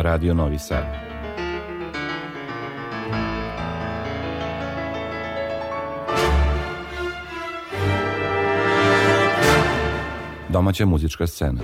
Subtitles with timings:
[0.00, 0.84] Radio Novi Sad.
[10.48, 11.60] Domaća muzička scena.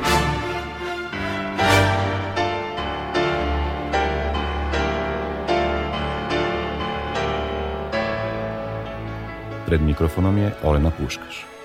[9.66, 11.55] Pred mikrofonom je Olena Puškaš.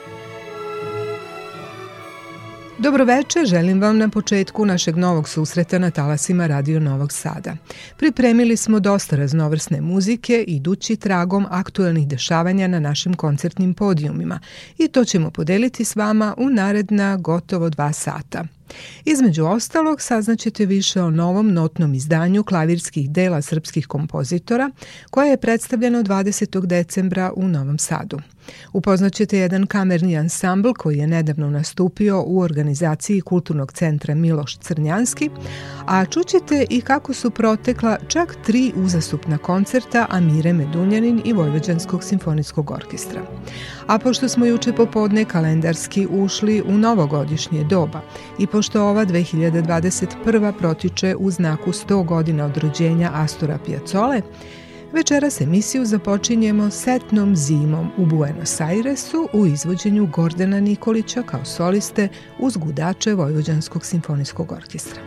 [2.83, 7.55] Dobroveče, želim vam na početku našeg novog susreta na talasima Radio Novog Sada.
[7.97, 14.39] Pripremili smo dosta raznovrsne muzike, idući tragom aktuelnih dešavanja na našim koncertnim podijumima
[14.77, 18.43] i to ćemo podeliti s vama u naredna gotovo dva sata.
[19.05, 24.71] Između ostalog saznaćete više o novom notnom izdanju klavirskih dela srpskih kompozitora
[25.09, 26.65] koje je predstavljeno 20.
[26.65, 28.19] decembra u Novom Sadu.
[28.73, 35.29] Upoznaćete jedan kamerni ansambl koji je nedavno nastupio u organizaciji Kulturnog centra Miloš Crnjanski,
[35.85, 42.71] a čućete i kako su protekla čak tri uzastupna koncerta Amire Medunjanin i Vojvođanskog simfonijskog
[42.71, 43.21] orkestra.
[43.87, 48.01] A pošto smo juče popodne kalendarski ušli u novogodišnje doba
[48.39, 50.51] i pošto ova 2021.
[50.57, 54.21] protiče u znaku 100 godina od rođenja Astora Piazzole,
[54.93, 62.07] Večeras emisiju započinjemo setnom zimom u Buenos Airesu u izvođenju Gordana Nikolića kao soliste
[62.39, 65.01] uz gudače Vojvođanskog simfonijskog orkestra.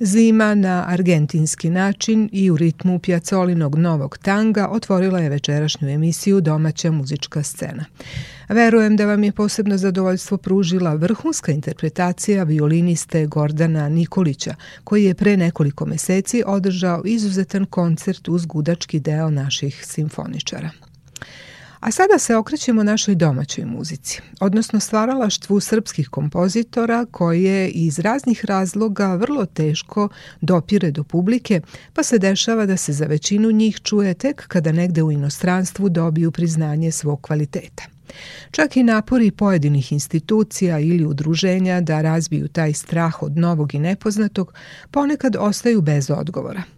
[0.00, 6.90] Zima na argentinski način i u ritmu pjacolinog novog tanga otvorila je večerašnju emisiju Domaća
[6.90, 7.84] muzička scena.
[8.48, 15.36] Verujem da vam je posebno zadovoljstvo pružila vrhunska interpretacija violiniste Gordana Nikolića, koji je pre
[15.36, 20.70] nekoliko meseci održao izuzetan koncert uz gudački deo naših simfoničara.
[21.84, 29.14] A sada se okrećemo našoj domaćoj muzici, odnosno stvaralaštvu srpskih kompozitora koje iz raznih razloga
[29.14, 30.08] vrlo teško
[30.40, 31.60] dopire do publike,
[31.92, 36.30] pa se dešava da se za većinu njih čuje tek kada negde u inostranstvu dobiju
[36.30, 37.84] priznanje svog kvaliteta.
[38.50, 44.54] Čak i napori pojedinih institucija ili udruženja da razbiju taj strah od novog i nepoznatog
[44.90, 46.62] ponekad ostaju bez odgovora–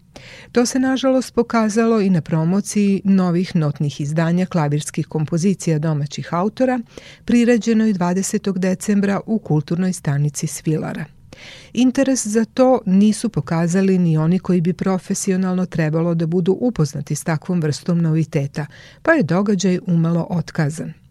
[0.53, 6.81] To se nažalost pokazalo i na promociji novih notnih izdanja klavirskih kompozicija domaćih autora,
[7.25, 8.59] priređenoj 20.
[8.59, 11.05] decembra u kulturnoj stanici Svilara.
[11.73, 17.25] Interes za to nisu pokazali ni oni koji bi profesionalno trebalo da budu upoznati s
[17.25, 18.67] takvom vrstom noviteta,
[19.03, 20.93] pa je događaj umalo otkazan–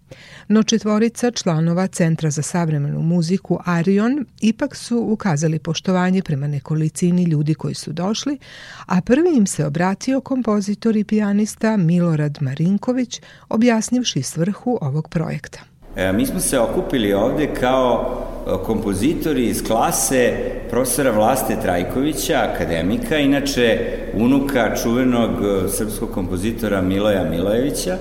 [0.47, 7.53] No četvorica članova Centra za savremenu muziku Arion ipak su ukazali poštovanje prema nekolicini ljudi
[7.53, 8.37] koji su došli,
[8.85, 15.59] a prvi im se obratio kompozitor i pijanista Milorad Marinković, objasnivši svrhu ovog projekta.
[15.95, 20.33] E, mi smo se okupili ovde kao e, kompozitori iz klase
[20.69, 27.97] profesora Vlaste Trajkovića, akademika, inače unuka čuvenog e, srpskog kompozitora Miloja Milojevića,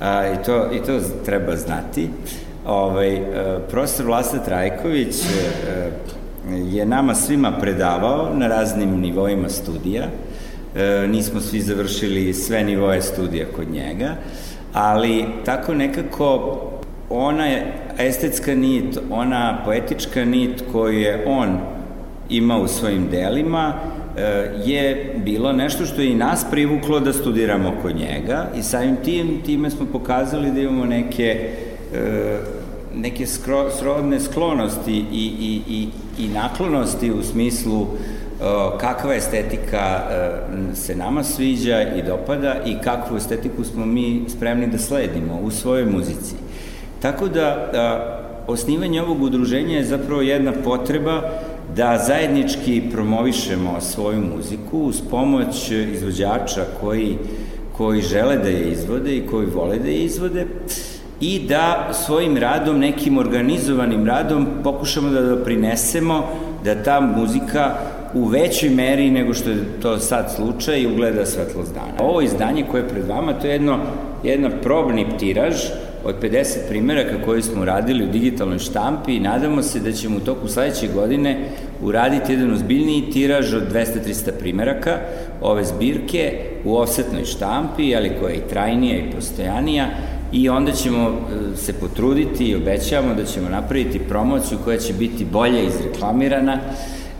[0.00, 2.08] a, i, to, i to treba znati.
[2.66, 3.22] Ovaj, e,
[3.70, 5.28] profesor Vlasta Trajković a,
[5.70, 5.90] e,
[6.54, 10.04] je nama svima predavao na raznim nivoima studija.
[10.74, 14.14] E, nismo svi završili sve nivoje studija kod njega,
[14.72, 16.60] ali tako nekako
[17.10, 21.58] ona je estetska nit, ona poetička nit koju je on
[22.28, 23.74] ima u svojim delima,
[24.64, 29.42] je bilo nešto što je i nas privuklo da studiramo kod njega i samim tim,
[29.46, 31.50] time smo pokazali da imamo neke
[31.94, 32.38] eh,
[32.96, 35.88] neke skro, srodne sklonosti i, i, i,
[36.24, 37.88] i naklonosti u smislu uh,
[38.80, 40.02] kakva estetika
[40.74, 45.84] se nama sviđa i dopada i kakvu estetiku smo mi spremni da sledimo u svojoj
[45.86, 46.34] muzici.
[47.02, 47.70] Tako da
[48.46, 51.30] osnivanje ovog udruženja je zapravo jedna potreba
[51.76, 57.18] da zajednički promovišemo svoju muziku uz pomoć izvođača koji,
[57.76, 60.46] koji žele da je izvode i koji vole da je izvode
[61.20, 66.28] i da svojim radom, nekim organizovanim radom pokušamo da doprinesemo
[66.64, 67.74] da ta muzika
[68.14, 72.08] u većoj meri nego što je to sad slučaj ugleda svetlost dana.
[72.08, 73.78] Ovo izdanje koje je pred vama, to je jedno,
[74.24, 75.54] jedna probni tiraž
[76.04, 80.20] od 50 primjeraka koje smo radili u digitalnoj štampi i nadamo se da ćemo u
[80.20, 81.38] toku sledeće godine
[81.82, 84.98] uraditi jedan ozbiljniji tiraž od 200-300 primjeraka
[85.40, 89.86] ove zbirke u offsetnoj štampi, ali koja je i trajnija i postojanija
[90.32, 95.24] i onda ćemo e, se potruditi i obećavamo da ćemo napraviti promociju koja će biti
[95.24, 96.58] bolje izreklamirana,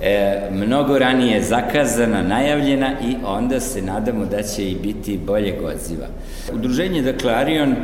[0.02, 6.06] e, mnogo ranije zakazana, najavljena i onda se nadamo da će i biti bolje odziva.
[6.54, 7.74] Udruženje dakle Arion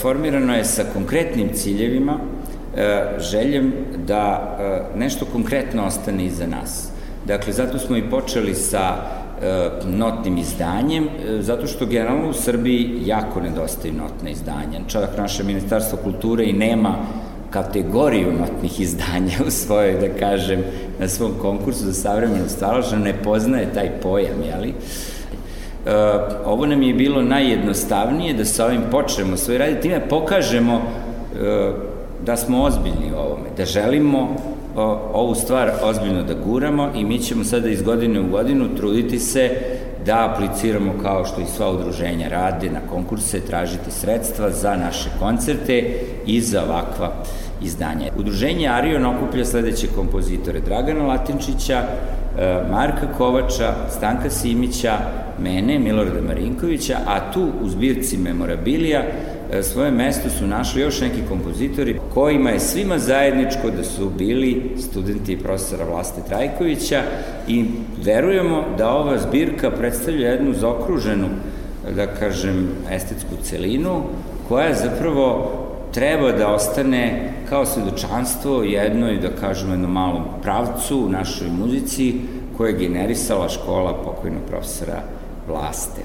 [0.00, 2.18] formirano je sa konkretnim ciljevima,
[2.76, 3.72] e, željem
[4.06, 6.88] da e, nešto konkretno ostane iza nas.
[7.26, 8.96] Dakle, zato smo i počeli sa
[9.42, 14.80] e, notnim izdanjem, e, zato što generalno u Srbiji jako nedostaju notne izdanja.
[14.86, 16.96] Čak naše ministarstvo kulture i nema
[17.50, 20.64] kategoriju notnih izdanja u svojoj, da kažem,
[21.00, 24.68] na svom konkursu za savremenu staložnu, ne poznaje taj pojam, jeli?
[24.68, 25.13] E,
[26.44, 31.72] ovo nam je bilo najjednostavnije da sa ovim počnemo svoj radi, time pokažemo e,
[32.26, 34.36] da smo ozbiljni u ovome, da želimo
[34.76, 39.18] o, ovu stvar ozbiljno da guramo i mi ćemo sada iz godine u godinu truditi
[39.18, 39.50] se
[40.06, 46.00] da apliciramo kao što i sva udruženja rade na konkurse, tražiti sredstva za naše koncerte
[46.26, 47.12] i za ovakva
[47.62, 48.12] izdanja.
[48.18, 51.82] Udruženje Arion okuplja sledeće kompozitore Dragana Latinčića,
[52.70, 54.98] Marka Kovača, Stanka Simića,
[55.38, 59.02] mene, Milorada Marinkovića, a tu u zbirci Memorabilija
[59.52, 64.70] e, svoje mesto su našli još neki kompozitori kojima je svima zajedničko da su bili
[64.78, 67.02] studenti profesora Vlaste Trajkovića
[67.48, 67.64] i
[68.04, 71.26] verujemo da ova zbirka predstavlja jednu zaokruženu
[71.96, 74.02] da kažem, estetsku celinu,
[74.48, 75.50] koja zapravo
[75.94, 82.14] treba da ostane kao svedočanstvo jednoj, da kažemo, jednom malom pravcu u našoj muzici
[82.56, 85.02] koje je generisala škola pokojnog profesora
[85.48, 86.02] Vlaste.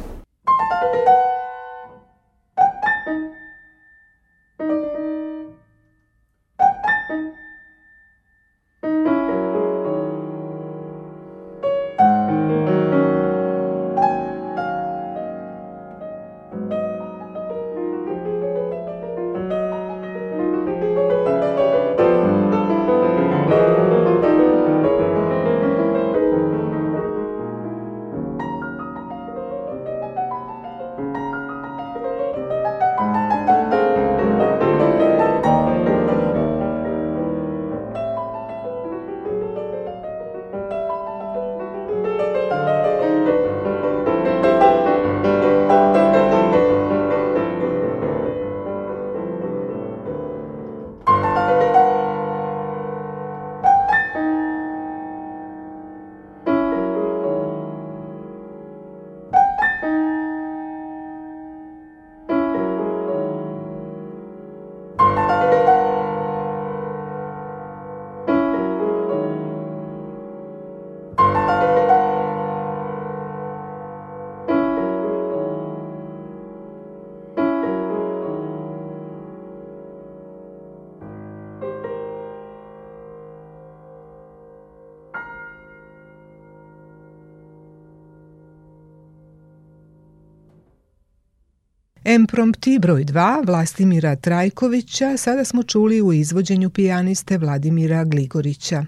[92.09, 98.85] Emprompti broj 2 Vlastimira Trajkovića sada smo čuli u izvođenju pijaniste Vladimira Gligorića.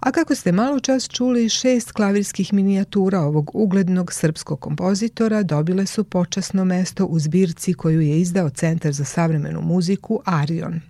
[0.00, 6.04] A kako ste malo čas čuli, šest klavirskih minijatura ovog uglednog srpskog kompozitora dobile su
[6.04, 10.80] počasno mesto u zbirci koju je izdao Centar za savremenu muziku Arion.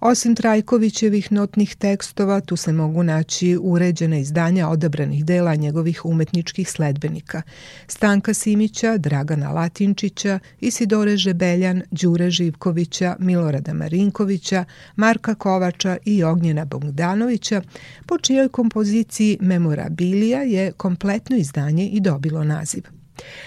[0.00, 7.42] Osim Trajkovićevih notnih tekstova, tu se mogu naći uređena izdanja odabranih dela njegovih umetničkih sledbenika.
[7.86, 14.64] Stanka Simića, Dragana Latinčića, Isidore Žebeljan, Đure Živkovića, Milorada Marinkovića,
[14.96, 17.62] Marka Kovača i Ognjena Bogdanovića,
[18.06, 22.99] po čijoj kompoziciji Memorabilija je kompletno izdanje i dobilo naziv.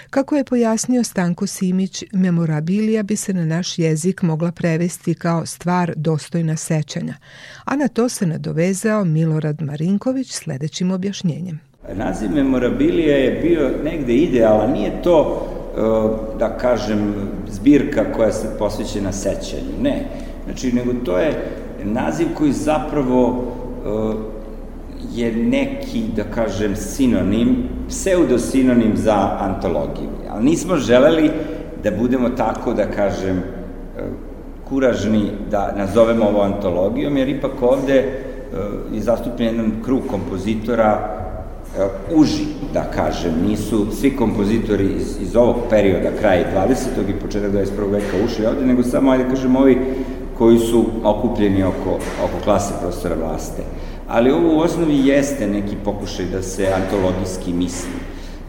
[0.09, 5.93] Kako je pojasnio Stanko Simić, memorabilija bi se na naš jezik mogla prevesti kao stvar
[5.95, 7.15] dostojna sećanja,
[7.65, 11.59] a na to se nadovezao Milorad Marinković sledećim objašnjenjem.
[11.93, 17.13] Naziv memorabilija je bio negde idealan, nije to, e, da kažem,
[17.47, 20.05] zbirka koja se posvećena sećanju, ne.
[20.45, 21.33] Znači, nego to je
[21.83, 23.43] naziv koji zapravo
[23.85, 24.32] e,
[25.15, 27.55] je neki, da kažem, sinonim,
[27.87, 30.09] pseudosinonim za antologiju.
[30.29, 31.31] Ali nismo želeli
[31.83, 33.43] da budemo tako, da kažem, e,
[34.69, 38.05] kuražni da nazovemo ovo antologijom, jer ipak ovde e,
[38.93, 41.23] je zastupljen jedan krug kompozitora
[42.15, 47.09] uži, da kažem, nisu svi kompozitori iz, iz ovog perioda, kraja 20.
[47.09, 47.91] i početak 21.
[47.91, 49.77] veka ušli ovde, nego samo, ajde kažem, ovi
[50.37, 53.63] koji su okupljeni oko, oko klase profesora Vlaste.
[54.07, 57.99] Ali ovo u osnovi jeste neki pokušaj da se antologijski misli.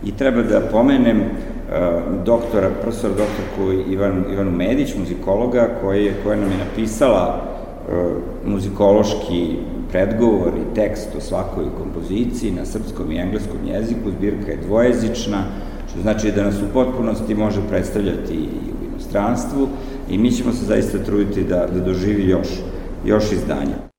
[0.05, 6.37] I treba da pomenem uh, doktora, profesor doktorku Ivan, Ivanu Medić, muzikologa, koji je, koja
[6.37, 9.57] nam je napisala uh, muzikološki
[9.91, 15.45] predgovor i tekst o svakoj kompoziciji na srpskom i engleskom jeziku, zbirka je dvojezična,
[15.91, 19.69] što znači da nas u potpunosti može predstavljati i u inostranstvu
[20.11, 22.49] i mi ćemo se zaista truditi da, da doživi još,
[23.05, 23.94] još izdanja.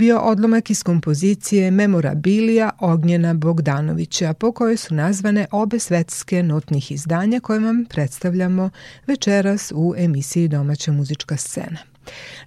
[0.00, 7.40] Bio odlomak iz kompozicije Memorabilija Ognjena Bogdanovića, po kojoj su nazvane obe svetske notnih izdanja
[7.40, 8.70] koje vam predstavljamo
[9.06, 11.78] večeras u emisiji Domaća muzička scena.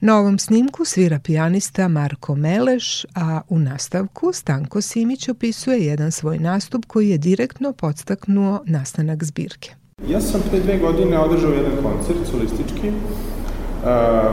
[0.01, 6.39] Na ovom snimku svira pijanista Marko Meleš, a u nastavku Stanko Simić opisuje jedan svoj
[6.39, 9.69] nastup koji je direktno podstaknuo nastanak zbirke.
[10.09, 12.91] Ja sam pre dve godine održao jedan koncert solistički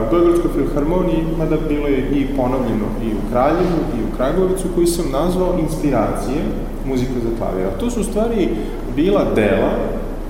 [0.07, 4.87] u Beogradskoj filharmoniji, mada bilo je i ponovljeno i u Kraljevu i u Kragovicu, koji
[4.87, 6.41] sam nazvao inspiracije
[6.85, 7.67] muzika za klavir.
[7.67, 8.49] A to su stvari
[8.97, 9.71] bila dela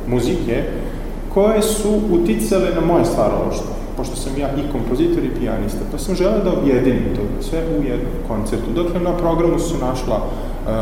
[0.06, 0.62] muzike
[1.34, 6.14] koje su uticale na moje stvaralaštvo, pošto sam ja i kompozitor i pijanista, pa sam
[6.14, 8.70] želeo da objedinim to sve u jednom koncertu.
[8.82, 10.20] Dakle, na programu su našla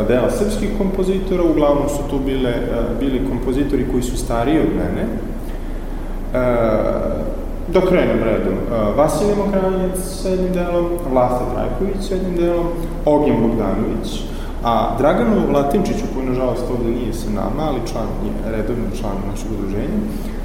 [0.08, 2.54] dela srpskih kompozitora, uglavnom su tu bile,
[3.00, 5.04] bili kompozitori koji su stariji od mene,
[6.32, 7.38] uh,
[7.72, 8.54] Da krenem redom.
[8.54, 12.66] Uh, Vasilij Mokranjec sa jednim delom, Vlasta Trajković sa jednim delom,
[13.04, 14.24] Ognjen Bogdanović,
[14.64, 19.52] a Draganu Latinčiću, koji nažalost ovde nije sa nama, ali član je redovni član našeg
[19.52, 19.98] udruženja,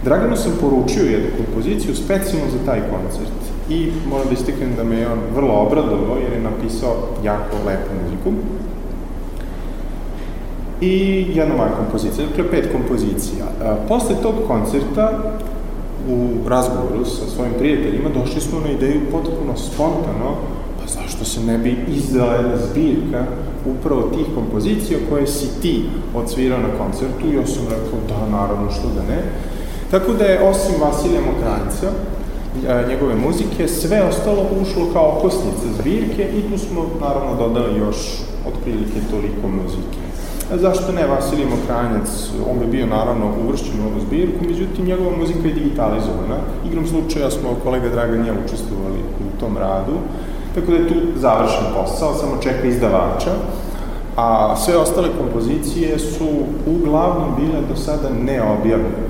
[0.03, 4.95] Draganu sam poručio jednu kompoziciju specijalno za taj koncert i moram da istiknem da me
[4.95, 8.31] je on vrlo obradovao jer je napisao jako lepu muziku.
[10.81, 13.45] I jedna moja kompozicija, dakle pet kompozicija.
[13.45, 15.12] Uh, posle tog koncerta
[16.09, 20.29] u razgovoru sa svojim prijateljima došli smo na ideju potpuno spontano,
[20.79, 23.25] pa zašto se ne bi izdala zbirka
[23.65, 25.83] upravo tih kompozicija koje si ti
[26.15, 29.21] odsvirao na koncertu i ja sam rekao da, naravno, što da ne.
[29.91, 31.91] Tako da je osim Vasilija Mokranjca,
[32.89, 37.97] njegove muzike, sve ostalo ušlo kao okosnica zbirke i tu smo naravno dodali još
[38.47, 40.02] otprilike toliko muzike.
[40.51, 45.47] Zašto ne, Vasilij Mokranjac, on bi bio naravno uvršćen u ovu zbirku, međutim njegova muzika
[45.47, 46.38] je digitalizovana.
[46.67, 49.93] Igrom slučaja smo kolega Dragan ja učestvovali u tom radu,
[50.56, 53.32] tako da je tu završen posao, samo čeka izdavača,
[54.15, 56.29] a sve ostale kompozicije su
[56.67, 59.03] uglavnom bile do sada neobjavljene.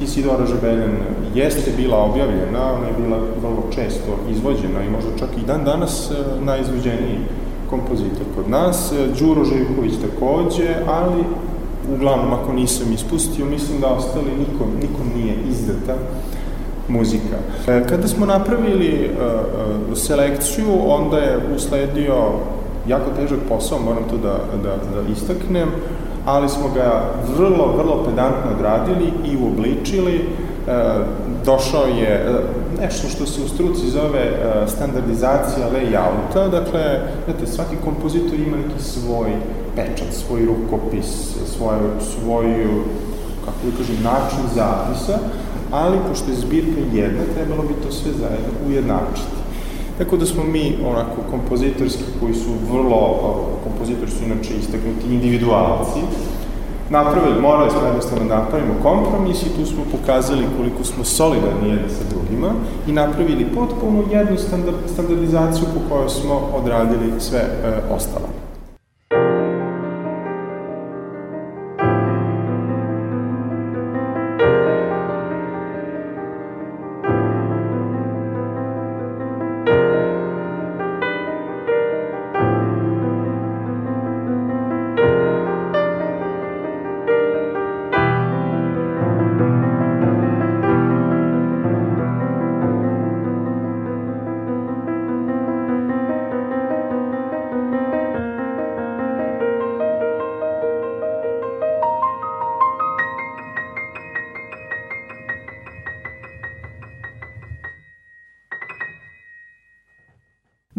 [0.00, 0.96] Isidora Žebeljan
[1.34, 6.10] jeste bila objavljena, ona je bila vrlo često izvođena i možda čak i dan danas
[6.10, 6.14] e,
[6.44, 7.18] najizvođeniji
[7.70, 11.24] kompozitor kod nas, Đuro Živković takođe, ali
[11.94, 15.94] uglavnom ako nisam ispustio, mislim da ostali nikom, nikom nije izdata
[16.88, 17.36] muzika.
[17.68, 22.14] E, kada smo napravili uh, selekciju, onda je usledio
[22.88, 25.68] jako težak posao, moram to da, da, da istaknem,
[26.26, 27.04] ali smo ga
[27.36, 30.14] vrlo, vrlo pedantno odradili i uobličili.
[30.14, 30.24] E,
[31.44, 32.32] došao je e,
[32.80, 38.82] nešto što se u struci zove e, standardizacija layouta, dakle, znate, svaki kompozitor ima neki
[38.82, 39.30] svoj
[39.76, 41.06] pečat, svoj rukopis,
[41.56, 42.84] svoju, svoju
[43.44, 45.18] kako da kažem, način zapisa,
[45.70, 49.40] ali pošto je zbirka jedna, trebalo bi to sve zajedno ujednačiti.
[49.98, 53.00] Tako da smo mi, onako, kompozitorski, koji su vrlo,
[53.64, 56.00] kompozitori su inače istaknuti individualci,
[56.90, 61.88] napravili, morali smo jednostavno da napravimo kompromis i tu smo pokazali koliko smo solidarni jedni
[61.88, 62.50] sa drugima
[62.86, 68.39] i napravili potpuno jednu standard, standardizaciju po kojoj smo odradili sve e, ostalo.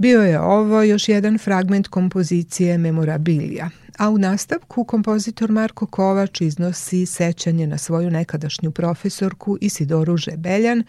[0.01, 7.05] Bio je ovo još jedan fragment kompozicije Memorabilija, a u nastavku kompozitor Marko Kovač iznosi
[7.05, 10.83] sećanje na svoju nekadašnju profesorku Isidoru Žebeljan,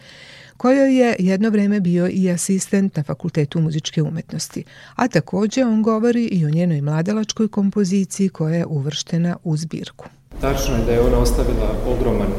[0.57, 4.65] kojoj je jedno vreme bio i asistent na Fakultetu muzičke umetnosti,
[4.97, 10.07] a takođe on govori i o njenoj mladalačkoj kompoziciji koja je uvrštena u zbirku.
[10.41, 12.33] Tačno je da je ona ostavila ogroman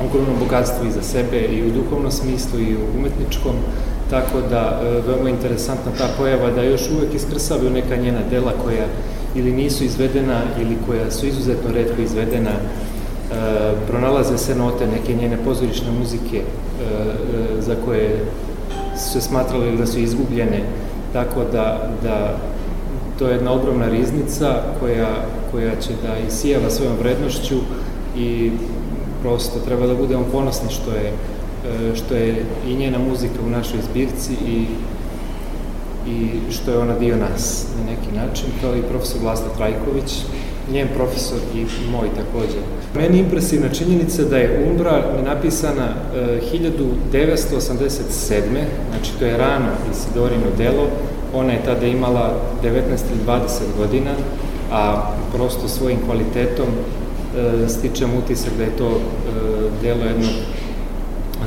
[0.00, 3.54] ogromno bogatstvo i za sebe i u duhovnom smislu i u umetničkom,
[4.10, 8.86] tako da e, veoma interesantna ta pojava da još uvek iskrsavaju neka njena dela koja
[9.34, 12.58] ili nisu izvedena ili koja su izuzetno redko izvedena, e,
[13.88, 16.42] pronalaze se note neke njene pozorišne muzike e,
[17.60, 18.24] za koje
[18.96, 20.62] su se smatrali da su izgubljene,
[21.12, 22.36] tako da, da
[23.18, 25.08] to je jedna ogromna riznica koja,
[25.50, 27.56] koja će da isijava svojom vrednošću
[28.16, 28.50] i
[29.22, 31.37] prosto treba da budemo ponosni što je E,
[31.94, 34.66] što je i njena muzika u našoj zbirci i,
[36.10, 40.24] i što je ona dio nas na neki način, kao i profesor Vlasta Trajković,
[40.72, 42.58] njen profesor i moj takođe.
[42.94, 48.40] Meni je impresivna činjenica da je Umbra napisana e, 1987.
[48.90, 50.86] Znači to je rano Isidorino delo,
[51.34, 52.68] ona je tada imala 19
[53.12, 53.40] ili 20
[53.78, 54.10] godina,
[54.72, 59.00] a prosto svojim kvalitetom e, stičem utisak da je to e,
[59.82, 60.30] delo jednog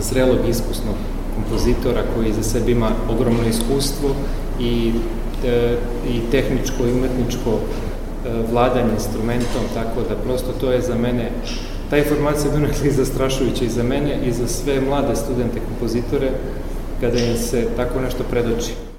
[0.01, 0.95] zrelog iskusnog
[1.35, 4.09] kompozitora koji za sebe ima ogromno iskustvo
[4.59, 4.91] i,
[5.45, 5.77] e,
[6.09, 11.31] i tehničko i umetničko e, vladanje instrumentom, tako da prosto to je za mene,
[11.89, 16.29] ta informacija donekli i zastrašujuća i za mene i za sve mlade studente kompozitore
[17.01, 18.90] kada im se tako nešto predoči.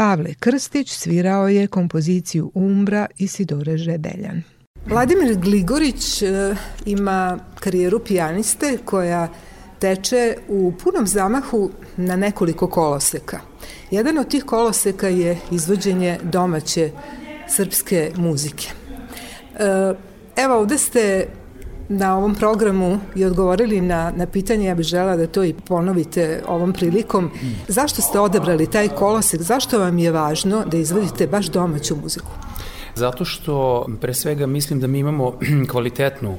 [0.00, 4.42] Pavle Krstić svirao je kompoziciju Umbra Isidore Žebeljan.
[4.86, 6.54] Vladimir Gligorić e,
[6.86, 9.28] ima karijeru pijaniste koja
[9.78, 13.40] teče u punom zamahu na nekoliko koloseka.
[13.90, 16.90] Jedan od tih koloseka je izvođenje domaće
[17.48, 18.68] srpske muzike.
[18.68, 19.94] E,
[20.36, 21.26] evo ovde ste
[21.90, 26.42] na ovom programu i odgovorili na, na pitanje, ja bih žela da to i ponovite
[26.48, 27.30] ovom prilikom.
[27.68, 29.42] Zašto ste odabrali taj kolosek?
[29.42, 32.30] Zašto vam je važno da izvodite baš domaću muziku?
[32.94, 35.38] Zato što pre svega mislim da mi imamo
[35.70, 36.38] kvalitetnu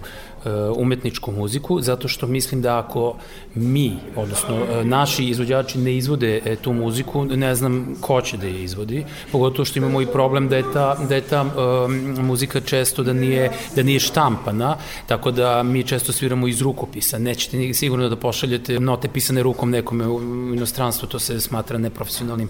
[0.76, 3.16] umetničku muziku, zato što mislim da ako
[3.56, 8.48] mi, odnosno e, naši izvođači ne izvode e, tu muziku, ne znam ko će da
[8.48, 12.60] je izvodi, pogotovo što imamo i problem da je ta, da je ta um, muzika
[12.60, 14.78] često da nije, da nije štampana,
[15.08, 17.18] tako da mi često sviramo iz rukopisa.
[17.18, 20.22] Nećete sigurno da pošaljete note pisane rukom nekome u
[20.54, 22.50] inostranstvu, to se smatra neprofesionalnim.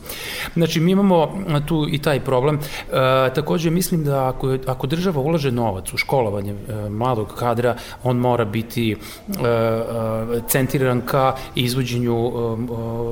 [0.53, 2.55] Znači, mi imamo tu i taj problem.
[2.55, 8.17] E, takođe, mislim da ako, ako država ulaže novac u školovanje e, mladog kadra, on
[8.17, 8.95] mora biti
[9.27, 9.35] uh,
[10.47, 12.59] centriran ka izvođenju uh,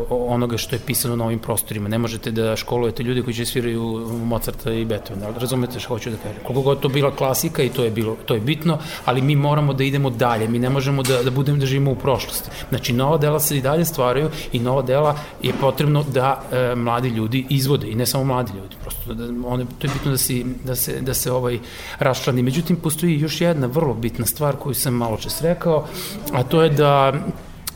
[0.09, 1.89] onoga što je pisano na ovim prostorima.
[1.89, 3.81] Ne možete da školujete ljude koji će sviraju
[4.23, 6.43] Mozarta i Beethovena, razumete što hoću da kažem.
[6.43, 9.73] Koliko god to bila klasika i to je bilo to je bitno, ali mi moramo
[9.73, 10.47] da idemo dalje.
[10.47, 12.49] Mi ne možemo da da budemo da živimo u prošlosti.
[12.69, 17.09] Znači nova dela se i dalje stvaraju i nova dela je potrebno da e, mladi
[17.09, 20.43] ljudi izvode i ne samo mladi ljudi, prosto da one to je bitno da se
[20.63, 21.59] da se da se ovaj
[21.99, 22.43] raščlani.
[22.43, 25.87] Međutim postoji još jedna vrlo bitna stvar koju sam malo čas rekao,
[26.33, 27.13] a to je da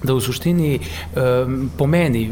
[0.04, 0.80] da u suštini
[1.78, 2.32] po meni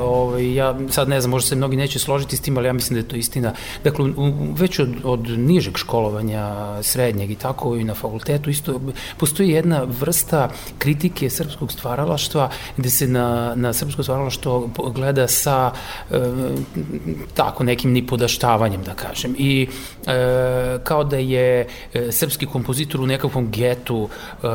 [0.00, 2.94] ovaj ja sad ne znam možda se mnogi neće složiti s tim ali ja mislim
[2.94, 3.52] da je to istina.
[3.84, 4.12] Dakle
[4.58, 8.80] već od, od nižeg školovanja srednjeg i tako i na fakultetu isto
[9.16, 15.72] postoji jedna vrsta kritike srpskog stvaralaštva gde se na, na srpsko stvaralaštvo gleda sa
[17.34, 19.34] tako nekim nipodaštavanjem da kažem.
[19.38, 19.68] I
[20.06, 24.46] e, kao da je e, srpski kompozitor u nekakvom getu e,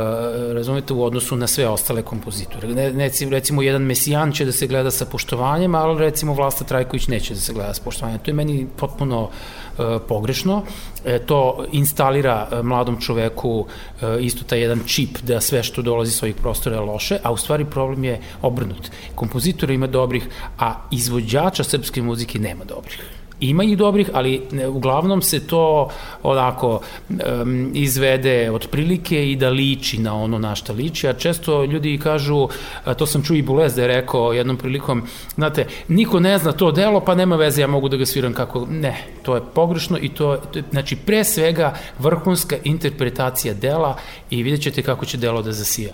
[0.53, 2.67] razumete u odnosu na sve ostale kompozitore kompozitora.
[2.67, 7.07] Ne, ne, recimo, jedan Mesijan će da se gleda sa poštovanjem, ali recimo Vlasta Trajković
[7.07, 8.19] neće da se gleda sa poštovanjem.
[8.19, 10.63] To je meni potpuno e, pogrešno.
[11.05, 13.65] E, to instalira e, mladom čoveku
[14.01, 17.31] e, isto taj jedan čip da sve što dolazi s ovih prostora je loše, a
[17.31, 18.91] u stvari problem je obrnut.
[19.15, 20.27] Kompozitora ima dobrih,
[20.59, 23.16] a izvođača srpske muzike nema dobrih.
[23.39, 25.89] Ima ih dobrih, ali uglavnom se to
[26.23, 31.63] onako um, izvede od prilike i da liči na ono na šta liči, a često
[31.63, 32.47] ljudi kažu,
[32.97, 35.03] to sam čuo i Bulez da je rekao jednom prilikom,
[35.35, 38.65] znate, niko ne zna to delo, pa nema veze, ja mogu da ga sviram kako,
[38.69, 43.97] ne, to je pogrešno i to, to znači pre svega vrhunska interpretacija dela
[44.29, 45.93] i vidjet ćete kako će delo da zasija.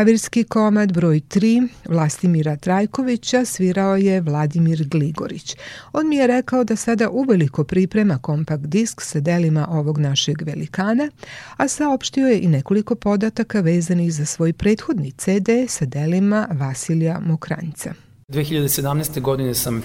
[0.00, 5.56] Klavirski komad broj 3 Vlastimira Trajkovića svirao je Vladimir Gligorić.
[5.92, 11.10] On mi je rekao da sada uveliko priprema kompakt disk sa delima ovog našeg velikana,
[11.56, 17.94] a saopštio je i nekoliko podataka vezanih za svoj prethodni CD sa delima Vasilija Mokranjca.
[18.28, 19.20] 2017.
[19.20, 19.82] godine sam e,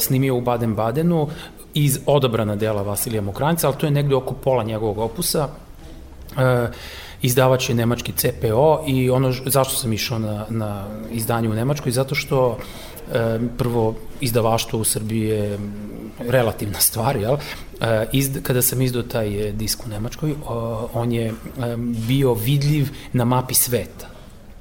[0.00, 1.28] snimio u Baden-Badenu
[1.74, 5.48] iz odabrana dela Vasilija Mokranjca, ali to je negde oko pola njegovog opusa.
[6.38, 6.68] E,
[7.26, 12.14] izdavač je nemački CPO i ono zašto sam išao na, na izdanje u Nemačkoj, zato
[12.14, 15.58] što e, prvo izdavaštvo u Srbiji je
[16.18, 17.36] relativna stvar, jel?
[17.36, 21.32] E, izd, kada sam izdao taj disk u Nemačkoj, o, on je e,
[22.08, 24.16] bio vidljiv na mapi sveta.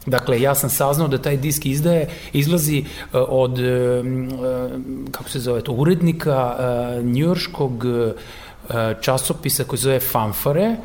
[0.05, 4.05] Dakle, ja sam saznao da taj disk izdaje, izlazi uh, od, uh,
[5.11, 8.11] kako se zove to, urednika uh, njurškog uh,
[9.01, 10.75] časopisa koji zove Fanfare,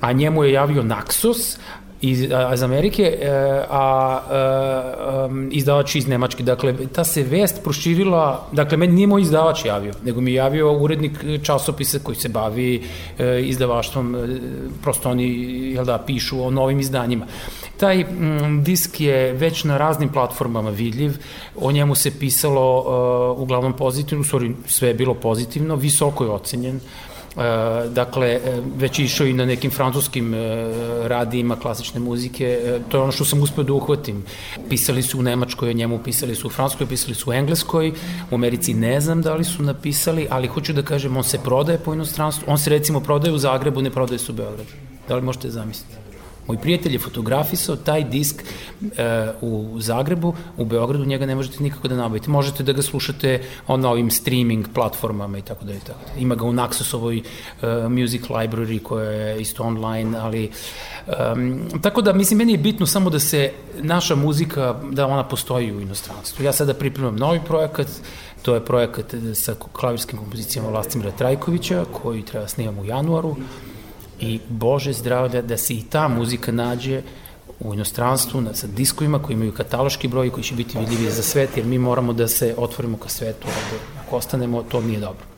[0.00, 1.58] a njemu je javio Naxos,
[2.00, 2.22] iz,
[2.54, 3.28] iz Amerike, e,
[3.70, 6.42] a, a um, izdavač iz Nemačke.
[6.42, 10.72] Dakle, ta se vest proširila, dakle, meni nije moj izdavač javio, nego mi je javio
[10.72, 12.82] urednik časopisa koji se bavi
[13.18, 14.18] e, izdavaštvom, e,
[14.82, 15.28] prosto oni,
[15.74, 17.26] jel da, pišu o novim izdanjima.
[17.76, 21.18] Taj m, disk je već na raznim platformama vidljiv,
[21.56, 26.80] o njemu se pisalo uglavnom pozitivno, u stvari sve je bilo pozitivno, visoko je ocenjen,
[26.80, 27.09] E,
[27.88, 28.40] dakle, e,
[28.76, 30.38] već išao i na nekim francuskim e,
[31.08, 34.24] radijima klasične muzike, to je ono što sam uspeo da uhvatim.
[34.68, 37.92] Pisali su u Nemačkoj, o njemu pisali su u Francuskoj, pisali su u Engleskoj,
[38.30, 41.78] u Americi ne znam da li su napisali, ali hoću da kažem, on se prodaje
[41.78, 44.70] po inostranstvu, on se recimo prodaje u Zagrebu, ne prodaje se u Beogradu.
[45.08, 45.99] Da li možete zamisliti?
[46.50, 51.88] Moj prijatelj je fotografisao taj disk e, u Zagrebu, u Beogradu njega ne možete nikako
[51.88, 52.30] da nabavite.
[52.30, 56.20] Možete da ga slušate na ovim streaming platformama i tako da i tako da.
[56.20, 60.50] Ima ga u Naxosovoj e, music library koja je isto online, ali
[61.06, 65.72] um, tako da mislim meni je bitno samo da se naša muzika, da ona postoji
[65.72, 66.44] u inostranstvu.
[66.44, 67.86] Ja sada pripremam novi projekat,
[68.42, 73.36] to je projekat sa klavirskim kompozicijama Vlastimira Trajkovića koji treba da snimamo u januaru
[74.20, 77.02] i Bože zdravlja da se i ta muzika nađe
[77.60, 81.56] u inostranstvu na, sa diskovima koji imaju kataloški broj koji će biti vidljivi za svet,
[81.56, 83.48] jer mi moramo da se otvorimo ka svetu,
[84.04, 85.29] ako ostanemo, to nije dobro.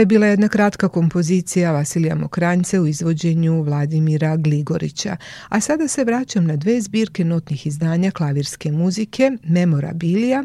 [0.00, 5.16] Je bila jedna kratka kompozicija Vasilija Mokranjce u izvođenju Vladimira Gligorića.
[5.48, 10.44] A sada se vraćam na dve zbirke notnih izdanja klavirske muzike, Memorabilija,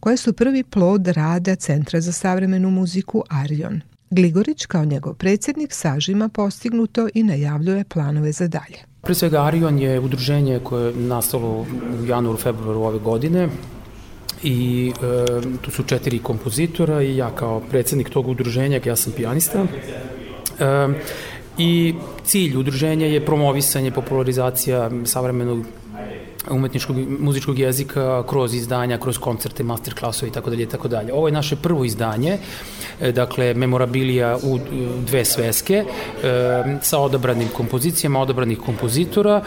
[0.00, 3.80] koje su prvi plod rada Centra za savremenu muziku Arion.
[4.10, 8.78] Gligorić kao njegov predsjednik sažima postignuto i najavljuje planove za dalje.
[9.02, 11.66] Pre svega Arion je udruženje koje je nastalo u
[12.06, 13.48] januaru, februaru ove godine
[14.44, 19.66] i e, tu su četiri kompozitora i ja kao predsednik tog udruženja, ja sam pijanista.
[20.60, 20.88] E,
[21.58, 25.66] I cilj udruženja je promovisanje, popularizacija savremenog
[26.50, 31.12] umetničkog muzičkog jezika kroz izdanja, kroz koncerte, master klasove i tako dalje i tako dalje.
[31.12, 32.38] Ovo je naše prvo izdanje,
[33.00, 34.58] e, dakle memorabilija u
[35.06, 35.84] dve sveske e,
[36.82, 39.42] sa odabranim kompozicijama, odabranih kompozitora.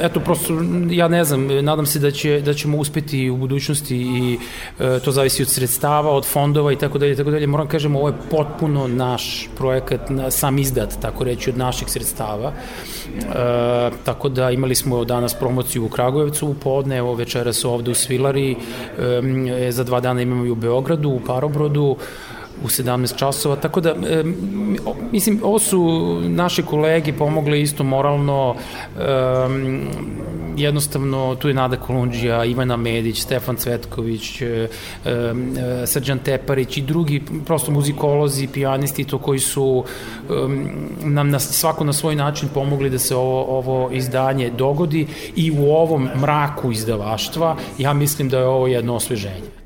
[0.00, 0.54] Eto, prosto,
[0.90, 4.38] ja ne znam, nadam se da, će, da ćemo uspeti u budućnosti i
[4.78, 7.46] e, to zavisi od sredstava, od fondova i tako dalje i tako dalje.
[7.46, 12.52] Moram kažem, ovo je potpuno naš projekat, sam izdat, tako reći, od naših sredstava.
[12.52, 17.94] E, tako da imali smo danas promociju u Kragujevcu u podne, evo večeras ovde u
[17.94, 18.56] Svilari,
[19.58, 21.96] e, za dva dana imamo i u Beogradu, u Parobrodu,
[22.64, 24.24] u 17 časova, tako da e,
[25.12, 25.80] mislim, ovo su
[26.22, 28.54] naše kolege pomogli isto moralno
[28.98, 29.02] e,
[30.58, 34.68] jednostavno tu je Nada Kolundžija, Ivana Medić, Stefan Cvetković, e, e,
[35.86, 40.32] Srđan Teparić i drugi prosto muzikolozi, pijanisti to koji su e,
[41.04, 45.06] nam na, svako na svoj način pomogli da se ovo, ovo izdanje dogodi
[45.36, 49.58] i u ovom mraku izdavaštva ja mislim da je ovo jedno osveženje.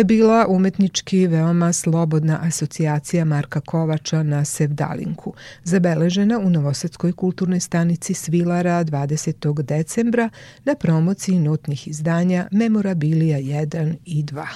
[0.00, 5.34] Je bila umetnički veoma slobodna asocijacija Marka Kovača na Sevdalinku,
[5.64, 9.62] zabeležena u Novosadskoj kulturnoj stanici Svilara 20.
[9.62, 10.30] decembra
[10.64, 14.46] na promociji notnih izdanja Memorabilija 1 i 2.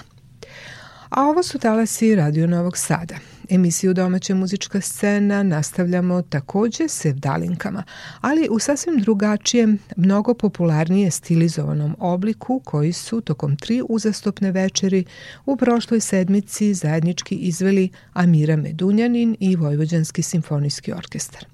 [1.09, 3.34] A ovo su talasi Radio Novog Sada.
[3.51, 7.83] Emisiju Domaća muzička scena nastavljamo takođe sevdalinkama,
[8.21, 15.05] ali u sasvim drugačijem, mnogo popularnije stilizovanom obliku koji su tokom tri uzastopne večeri
[15.47, 21.54] u prošloj sedmici zajednički izveli Amira Medunjanin i Vojvođanski simfonijski orkestar.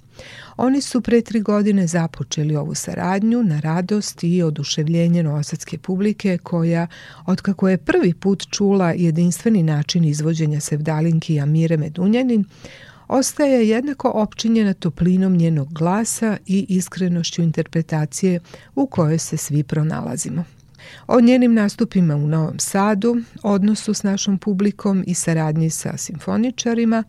[0.62, 6.86] Oni su pre tri godine započeli ovu saradnju na radost i oduševljenje novosadske publike koja,
[7.26, 12.44] otkako je prvi put čula jedinstveni način izvođenja Sevdalinki Amire Medunjanin,
[13.08, 18.40] ostaje jednako opčinjena toplinom njenog glasa i iskrenošću interpretacije
[18.74, 20.44] u kojoj se svi pronalazimo.
[21.06, 27.04] O njenim nastupima u Novom Sadu, odnosu s našom publikom i saradnji sa simfoničarima,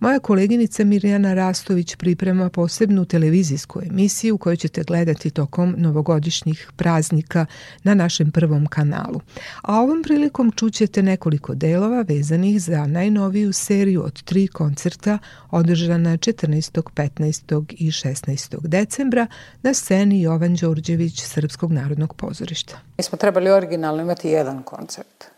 [0.00, 7.46] moja koleginica Mirjana Rastović priprema posebnu televizijsku emisiju koju ćete gledati tokom novogodišnjih praznika
[7.82, 9.20] na našem prvom kanalu.
[9.62, 15.18] A ovom prilikom čućete nekoliko delova vezanih za najnoviju seriju od tri koncerta
[15.50, 17.74] održana 14., 15.
[17.78, 18.66] i 16.
[18.66, 19.26] decembra
[19.62, 22.80] na sceni Jovan Đorđević Srpskog narodnog pozorišta.
[22.98, 25.33] Mi smo trebali originalno imati jedan koncert.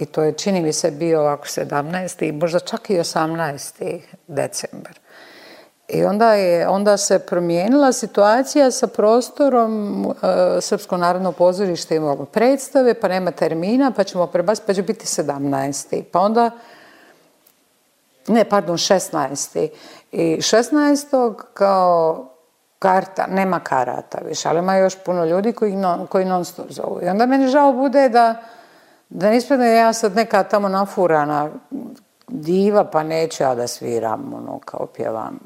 [0.00, 2.28] I to je, čini mi se, bio ovako 17.
[2.28, 4.00] i možda čak i 18.
[4.26, 4.98] decembar.
[5.88, 10.14] I onda, je, onda se promijenila situacija sa prostorom uh,
[10.60, 16.02] Srpsko narodno pozorište imamo predstave, pa nema termina, pa ćemo prebaciti, pa će biti 17.
[16.12, 16.50] Pa onda,
[18.26, 19.68] ne, pardon, 16.
[20.12, 21.34] I 16.
[21.54, 22.28] kao
[22.78, 27.00] karta, nema karata više, ali ima još puno ljudi koji, non, koji non stop zovu.
[27.02, 28.42] I onda meni žao bude da,
[29.08, 31.50] da nispadne ja sad neka tamo nafurana
[32.28, 35.38] diva, pa neću ja da sviram, ono, kao pjevam.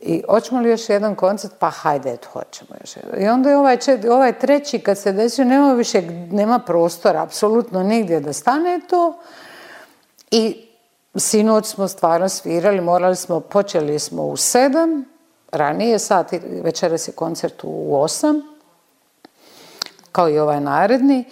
[0.00, 1.54] I hoćemo li još jedan koncert?
[1.58, 3.22] Pa hajde, hoćemo još jedan.
[3.22, 7.82] I onda je ovaj, čet, ovaj treći, kad se desio, nema više, nema prostora, apsolutno
[7.82, 9.18] nigdje da stane to.
[10.30, 10.66] I
[11.14, 15.04] sinoć smo stvarno svirali, morali smo, počeli smo u sedam,
[15.52, 18.42] ranije sat, večeras je koncert u osam,
[20.12, 21.24] kao i ovaj naredni.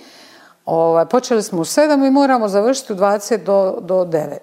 [0.67, 4.39] Ovaj, počeli smo u sedam i moramo završiti u 20 do, do 9,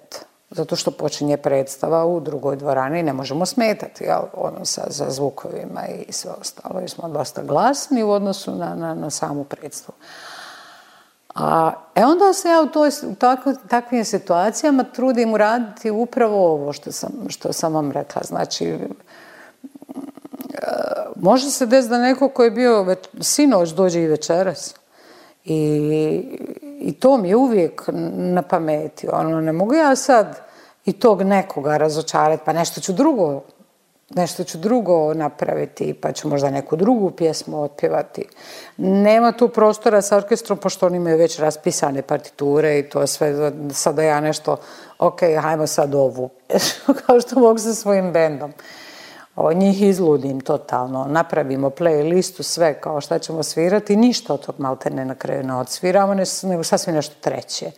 [0.49, 5.05] zato što počinje predstava u drugoj dvorani i ne možemo smetati jel, ono sa, za
[5.09, 6.81] zvukovima i sve ostalo.
[6.81, 9.95] I smo dosta glasni u odnosu na, na, na samu predstavu.
[11.35, 16.73] A, e onda se ja u, toj, u tako, takvim situacijama trudim uraditi upravo ovo
[16.73, 18.21] što sam, što sam vam rekla.
[18.25, 18.77] Znači,
[21.15, 24.75] može se desiti da neko ko je bio već, sinoć dođe i večeras.
[25.45, 26.39] I,
[26.79, 27.83] I to mi je uvijek
[28.13, 29.07] na pameti.
[29.11, 30.39] Ono, ne mogu ja sad
[30.85, 33.41] i tog nekoga razočarati, pa nešto ću drugo
[34.15, 38.25] nešto ću drugo napraviti, pa ću možda neku drugu pjesmu otpjevati.
[38.77, 44.03] Nema tu prostora sa orkestrom, pošto oni imaju već raspisane partiture i to sve, sada
[44.03, 44.57] ja nešto,
[44.99, 46.29] ok, hajmo sad ovu,
[47.05, 48.53] kao što mogu sa svojim bendom
[49.35, 55.05] o, njih izludim totalno, napravimo playlistu, sve kao šta ćemo svirati, ništa od tog maltene
[55.05, 56.13] na kraju ne odsviramo,
[56.43, 57.71] nego sasvim nešto treće.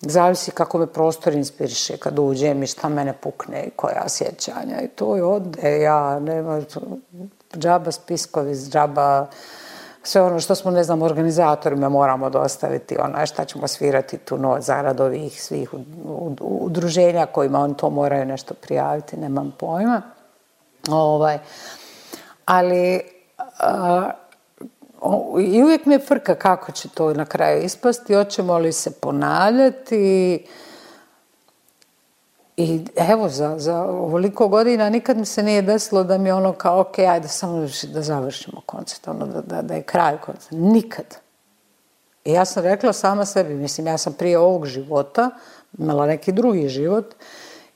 [0.00, 4.88] Zavisi kako me prostor inspiriše kad uđem i šta mene pukne i koja sjećanja i
[4.88, 6.60] to je ode, ja nema,
[7.56, 9.26] džaba spiskovi, džaba
[10.02, 14.62] sve ono što smo, ne znam, organizatorima moramo dostaviti, ono šta ćemo svirati tu noć
[14.62, 15.70] zarad ovih svih
[16.40, 20.02] udruženja kojima on to moraju nešto prijaviti, nemam pojma.
[20.88, 21.38] Ovaj,
[22.44, 23.00] ali
[23.58, 24.10] a,
[25.40, 30.46] i uvijek me frka kako će to na kraju ispasti, hoćemo li se ponavljati
[32.56, 36.80] i evo za, za ovoliko godina nikad mi se nije desilo da mi ono kao
[36.80, 40.50] ok, ajde samo da završimo koncert, ono da, da, da je kraj koncert.
[40.50, 41.16] Nikad.
[42.24, 45.30] I ja sam rekla sama sebi, mislim, ja sam prije ovog života
[45.78, 47.14] imala neki drugi život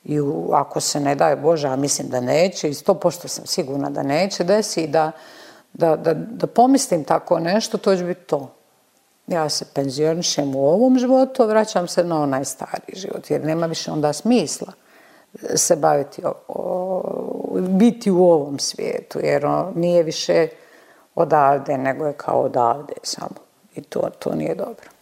[0.05, 3.45] i u, ako se ne daje Bože, a mislim da neće i sto pošto sam
[3.45, 5.11] sigurna da neće, desi da,
[5.73, 8.51] da, da, da pomislim tako nešto, to će biti to.
[9.27, 13.91] Ja se penzionišem u ovom životu, vraćam se na onaj stari život, jer nema više
[13.91, 14.73] onda smisla
[15.55, 20.47] se baviti, o, o, biti u ovom svijetu, jer on nije više
[21.15, 23.35] odavde, nego je kao odavde samo.
[23.75, 24.94] I to, to nije dobro.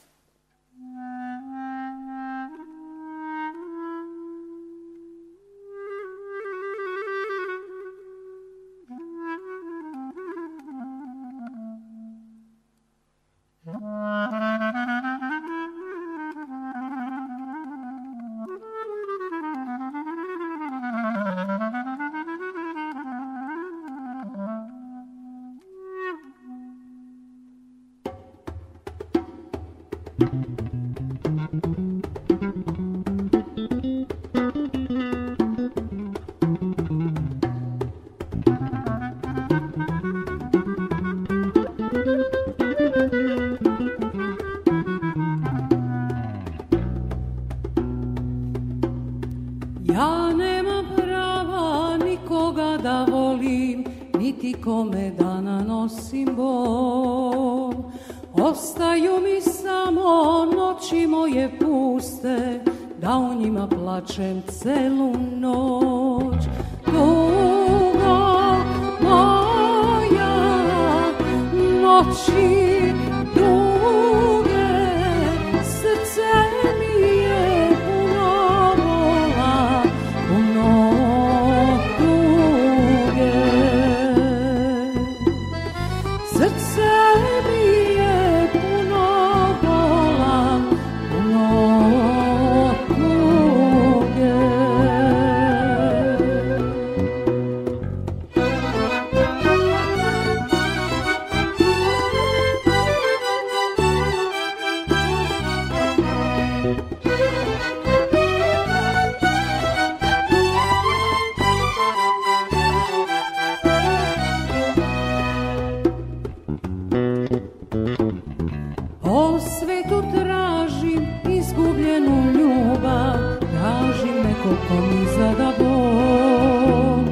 [124.44, 127.06] kokom za da bom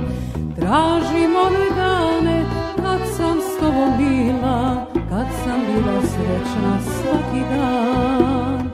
[0.56, 8.71] Tražim ove dane kad sam s tobom bila Kad sam bila srećna svaki dan.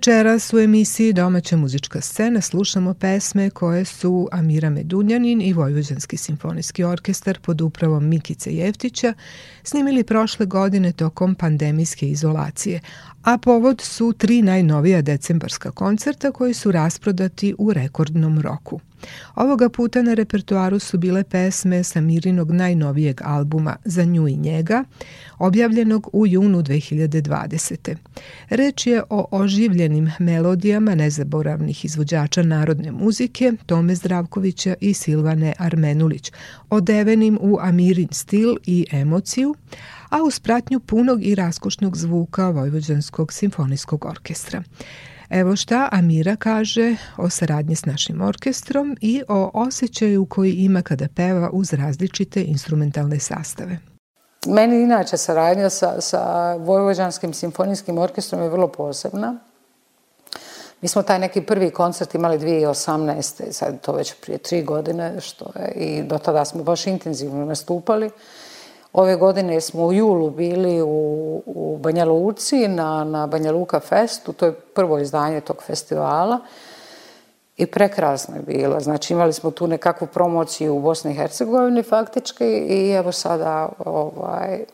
[0.00, 6.84] Večeras u emisiji Domaća muzička scena slušamo pesme koje su Amira Medunjanin i Vojvođanski simfonijski
[6.84, 9.14] orkestar pod upravom Mikice Jeftića
[9.62, 12.80] snimili prošle godine tokom pandemijske izolacije,
[13.22, 18.80] a povod su tri najnovija decembarska koncerta koji su rasprodati u rekordnom roku.
[19.34, 24.84] Ovoga puta na repertuaru su bile pesme sa Mirinog najnovijeg albuma Za nju i njega,
[25.38, 27.96] objavljenog u junu 2020.
[28.48, 36.32] Reč je o oživljenim melodijama nezaboravnih izvođača narodne muzike Tome Zdravkovića i Silvane Armenulić,
[36.70, 39.54] odevenim u Amirin stil i emociju,
[40.08, 44.62] a uz pratnju punog i raskošnog zvuka Vojvođanskog simfonijskog orkestra.
[45.30, 51.08] Evo šta Amira kaže o saradnji s našim orkestrom i o osjećaju koji ima kada
[51.16, 53.78] peva uz različite instrumentalne sastave.
[54.46, 59.38] Meni inače saradnja sa, sa Vojvođanskim simfonijskim orkestrom je vrlo posebna.
[60.80, 63.52] Mi smo taj neki prvi koncert imali 2018.
[63.52, 68.10] sad to već prije tri godine, što je, i do tada smo baš intenzivno nastupali.
[68.92, 74.32] Ove godine smo u julu bili u, u Banja Luci na, na Banja Luka Festu,
[74.32, 76.38] to je prvo izdanje tog festivala
[77.56, 78.80] i prekrasno je bilo.
[78.80, 84.64] Znači imali smo tu nekakvu promociju u Bosni i Hercegovini faktički i evo sada ovaj,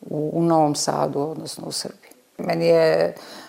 [0.00, 2.10] u, u Novom Sadu, odnosno u Srbiji.
[2.38, 3.47] Meni je uh,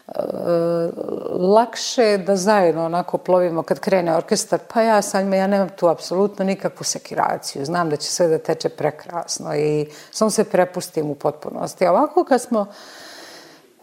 [1.31, 6.45] lakše da zajedno onako plovimo kad krene orkestar, pa ja sam, ja nemam tu apsolutno
[6.45, 7.65] nikakvu sekiraciju.
[7.65, 11.85] Znam da će sve da teče prekrasno i samo se prepustim u potpunosti.
[11.85, 12.65] A ovako kad smo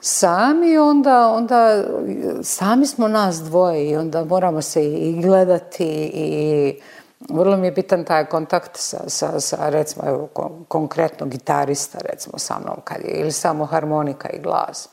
[0.00, 1.84] sami, onda, onda
[2.42, 6.80] sami smo nas dvoje i onda moramo se i gledati i
[7.28, 10.28] vrlo mi je bitan taj kontakt sa, sa, sa recimo, evo,
[10.68, 14.88] konkretno gitarista, recimo, sa mnom, kad je, ili samo harmonika i glas.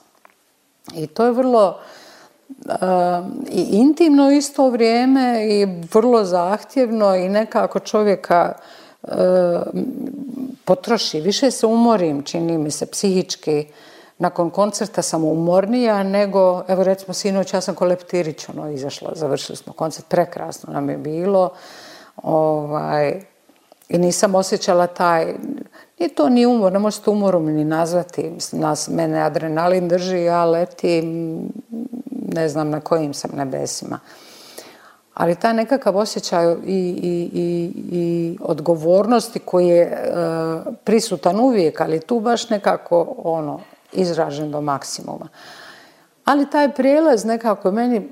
[0.95, 1.79] I to je vrlo
[2.65, 2.75] uh,
[3.49, 8.53] i intimno isto vrijeme i vrlo zahtjevno i nekako čovjeka
[9.01, 9.09] uh,
[10.65, 11.21] potroši.
[11.21, 13.67] Više se umorim, čini mi se, psihički.
[14.17, 19.55] Nakon koncerta sam umornija nego, evo recimo sinoć, ja sam ko Leptirić ono, izašla, završili
[19.55, 21.49] smo koncert, prekrasno nam je bilo.
[22.23, 23.21] Ovaj,
[23.89, 25.35] I nisam osjećala taj,
[26.03, 28.31] nije to ni umor, ne možete umorom ni nazvati.
[28.51, 31.39] Nas, mene adrenalin drži, ja letim,
[32.11, 33.99] ne znam na kojim sam nebesima.
[35.13, 40.01] Ali taj nekakav osjećaj i, i, i, i odgovornosti koji je e,
[40.83, 43.59] prisutan uvijek, ali tu baš nekako ono,
[43.93, 45.27] izražen do maksimuma.
[46.25, 48.09] Ali taj prijelaz nekako meni,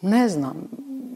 [0.00, 0.68] ne znam,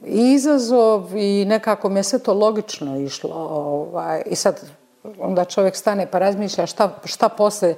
[0.05, 3.34] izazov i nekako mi je sve to logično išlo.
[3.34, 4.80] Ovaj, I sad
[5.18, 7.74] onda čovjek stane pa razmišlja šta, šta posle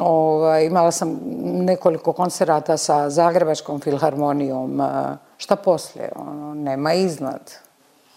[0.00, 4.82] Ovaj, imala sam nekoliko koncerata sa Zagrebačkom filharmonijom.
[5.36, 6.12] Šta poslije?
[6.16, 7.52] Ono, nema iznad.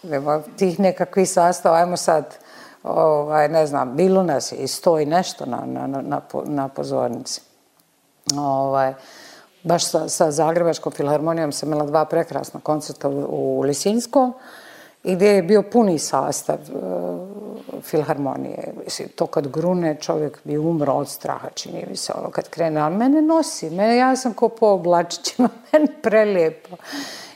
[0.02, 1.76] Nema tih nekakvih sastava.
[1.76, 2.36] Ajmo sad,
[2.82, 7.40] ovaj, ne znam, bilo nas je i sto i nešto na, na, na, na pozornici.
[8.38, 8.94] Ovaj,
[9.62, 14.34] baš sa, sa Zagrebačkom filharmonijom sam imala dva prekrasna koncerta u, u Lisinskom
[15.04, 18.72] i gdje je bio puni sastav uh, filharmonije.
[18.84, 22.80] Mislim, to kad grune čovjek bi umro od straha, čini mi se ono kad krene,
[22.80, 26.76] ali mene nosi, mene, ja sam ko po oblačićima, meni prelijepo.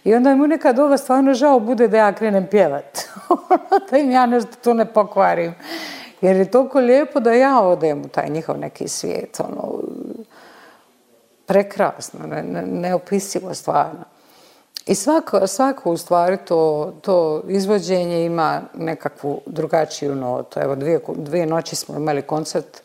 [0.04, 2.98] I onda mu nekad ova stvarno žao bude da ja krenem pjevat.
[3.90, 5.54] da im ja nešto tu ne pokvarim.
[6.20, 9.40] Jer je toliko lijepo da ja odem u taj njihov neki svijet.
[9.40, 9.82] Ono,
[11.46, 14.04] prekrasno, ne, ne, neopisivo stvarno.
[14.86, 20.60] I svako, svako u stvari to, to izvođenje ima nekakvu drugačiju notu.
[20.60, 22.82] Evo, dvije, dvije noći smo imali koncert,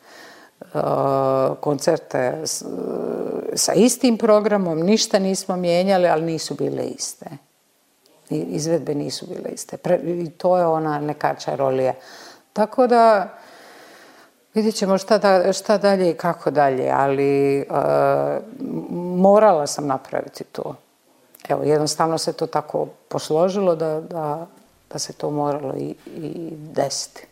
[0.74, 0.80] uh,
[1.60, 2.64] koncerte s,
[3.54, 7.26] sa istim programom, ništa nismo mijenjali, ali nisu bile iste.
[8.30, 9.76] I izvedbe nisu bile iste.
[9.76, 11.94] Pre, I to je ona neka čarolija.
[12.52, 13.28] Tako da,
[14.54, 17.76] Vidjet ćemo šta, da, šta dalje i kako dalje, ali uh,
[19.20, 20.74] morala sam napraviti to.
[21.50, 24.46] Evo, jednostavno se to tako posložilo da, da,
[24.92, 27.26] da se to moralo i, i desiti.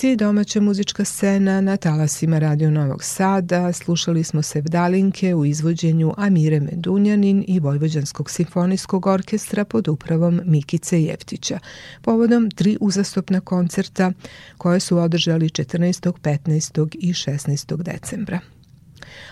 [0.00, 6.60] Emisiji Domaća muzička scena na talasima Radio Novog Sada slušali smo Sevdalinke u izvođenju Amire
[6.60, 11.58] Medunjanin i Vojvođanskog simfonijskog orkestra pod upravom Mikice Jeftića,
[12.02, 14.12] povodom tri uzastopna koncerta
[14.58, 16.96] koje su održali 14., 15.
[17.00, 17.82] i 16.
[17.82, 18.40] decembra.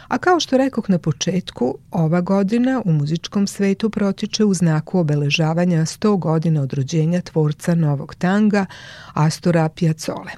[0.09, 5.81] A kao što rekoh na početku, ova godina u muzičkom svetu protiče u znaku obeležavanja
[5.81, 8.66] 100 godina od rođenja tvorca novog tanga
[9.15, 10.32] Astora Piazzole.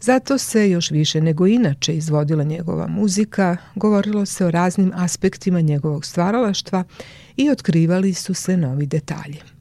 [0.00, 6.04] Zato se još više nego inače izvodila njegova muzika, govorilo se o raznim aspektima njegovog
[6.04, 6.84] stvaralaštva
[7.36, 9.55] i otkrivali su se novi detalji.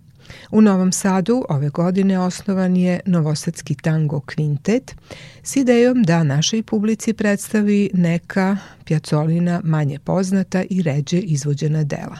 [0.52, 4.96] U Novom Sadu ove godine osnovan je Novosadski tango kvintet
[5.44, 12.18] s idejom da našoj publici predstavi neka pjacolina manje poznata i ređe izvođena dela.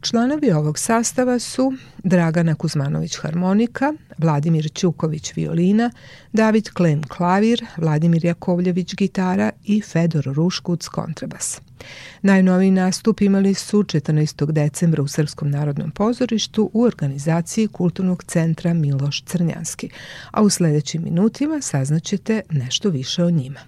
[0.00, 5.90] Članovi ovog sastava su Dragana Kuzmanović harmonika, Vladimir Ćuković violina,
[6.32, 11.60] David Klem klavir, Vladimir Jakovljević gitara i Fedor Ruškuc kontrabas.
[12.22, 14.52] Najnoviji nastup imali su 14.
[14.52, 19.90] decembra u Srpskom narodnom pozorištu u organizaciji Kulturnog centra Miloš Crnjanski,
[20.30, 23.60] a u sledećim minutima saznaćete nešto više o njima.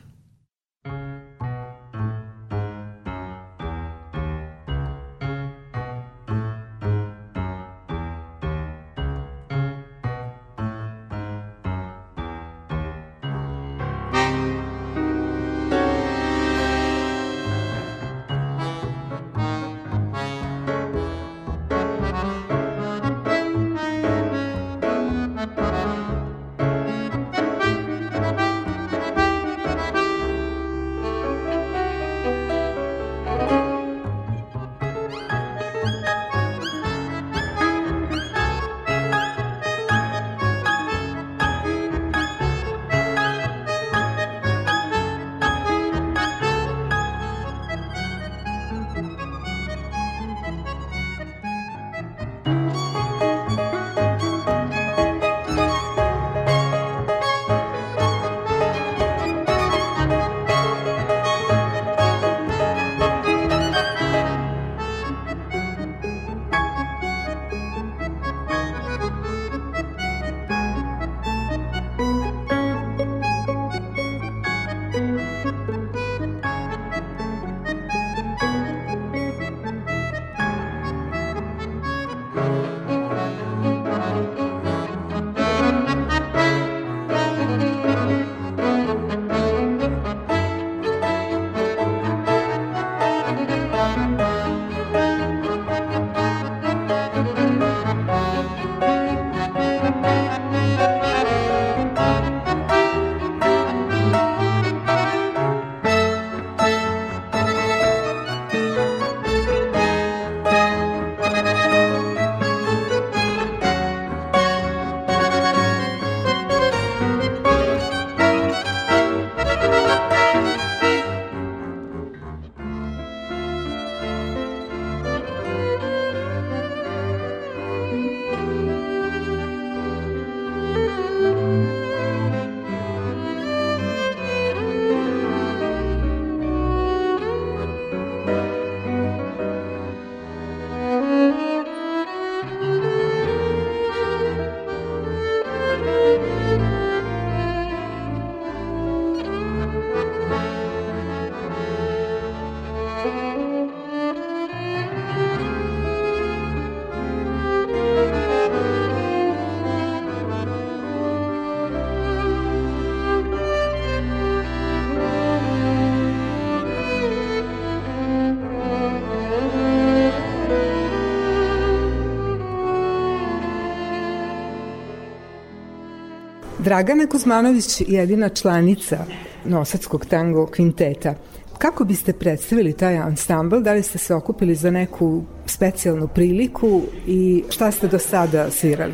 [176.67, 179.05] Dragana Kuzmanović jedina članica
[179.45, 181.15] Nosadskog tango kvinteta.
[181.59, 183.57] Kako biste predstavili taj ansambl?
[183.57, 188.93] Da li ste se okupili za neku specijalnu priliku i šta ste do sada svirali?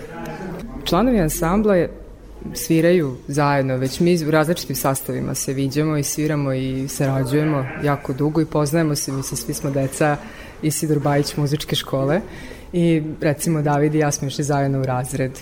[0.84, 1.90] Članovi ansambla je
[2.54, 8.40] sviraju zajedno, već mi u različitim sastavima se viđamo i sviramo i sarađujemo jako dugo
[8.40, 10.16] i poznajemo se, mislim, svi smo deca
[10.62, 12.20] Isidor Bajić muzičke škole
[12.72, 15.38] i recimo David i ja smo išli zajedno u razred,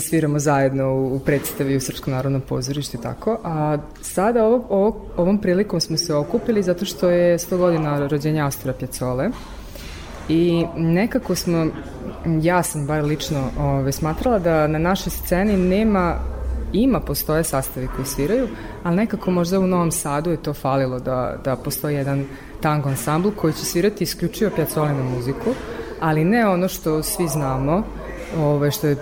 [0.00, 5.38] sviramo zajedno u predstavi u Srpskom narodnom pozorištu i tako, a sada ovo, ovo, ovom
[5.38, 9.30] prilikom smo se okupili zato što je 100 godina rođenja Astora Pjacole
[10.28, 11.66] i nekako smo,
[12.42, 16.16] ja sam bar lično ove, smatrala da na našoj sceni nema
[16.72, 18.48] ima, postoje sastavi koji sviraju,
[18.82, 22.24] ali nekako možda u Novom Sadu je to falilo da, da postoji jedan
[22.60, 25.50] tango ansambl koji će svirati isključivo pjacolinu muziku,
[26.02, 27.82] ali ne ono što svi znamo,
[28.38, 28.96] ove, što je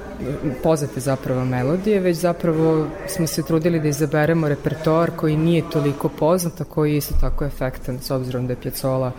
[0.62, 6.60] poznate zapravo melodije, već zapravo smo se trudili da izaberemo repertoar koji nije toliko poznat,
[6.60, 9.12] a koji je isto tako efektan, s obzirom da je Pjacola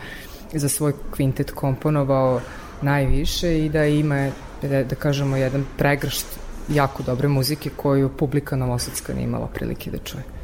[0.53, 2.41] za svoj kvintet komponovao
[2.81, 4.29] najviše i da ima,
[4.61, 6.25] da, da kažemo, jedan pregršt
[6.69, 10.40] jako dobre muzike koju publika Novosadska nije imala prilike da čuje.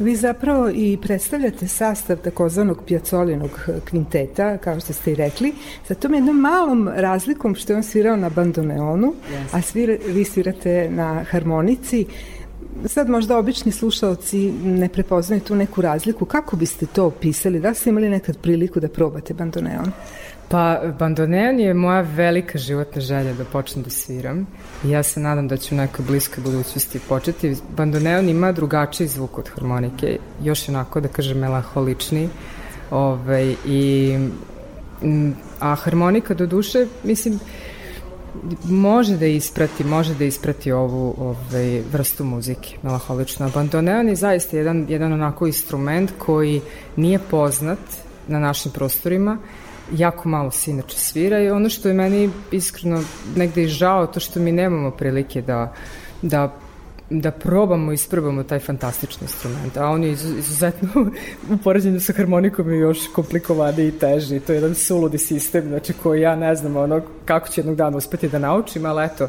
[0.00, 3.50] Vi zapravo i predstavljate sastav takozvanog pjacolinog
[3.88, 5.52] kvinteta, kao što ste i rekli,
[5.88, 9.56] sa tom jednom malom razlikom što je on svirao na bandoneonu, yes.
[9.56, 12.06] a svira, vi svirate na harmonici.
[12.86, 16.24] Sad možda obični slušalci ne prepoznaju tu neku razliku.
[16.24, 17.60] Kako biste to opisali?
[17.60, 19.92] Da ste imali nekad priliku da probate bandoneon?
[20.52, 24.46] Pa, bandoneon je moja velika životna želja da počnem da sviram.
[24.84, 27.56] I ja se nadam da ću nekoj bliskoj budućnosti početi.
[27.76, 32.28] Bandoneon ima drugačiji zvuk od harmonike, još onako, da kažem, melaholični.
[32.90, 34.18] Ove, ovaj, i,
[35.60, 37.40] a harmonika, do duše, mislim,
[38.64, 43.50] može da isprati, može da isprati ovu ovaj, vrstu muzike, melaholično.
[43.54, 46.60] Bandoneon je zaista jedan, jedan onako instrument koji
[46.96, 47.78] nije poznat
[48.28, 49.38] na našim prostorima
[49.92, 53.02] jako malo se inače svira i ono što je meni iskreno
[53.36, 55.72] negde i žao to što mi nemamo prilike da,
[56.22, 56.52] da
[57.20, 60.88] da probamo i isprobamo taj fantastični instrument, a on je izuzetno
[61.54, 65.92] u poređenju sa harmonikom je još komplikovaniji i teži, to je jedan suludi sistem, znači
[66.02, 69.28] koji ja ne znam ono kako ću jednog dana uspeti da naučim, ali eto,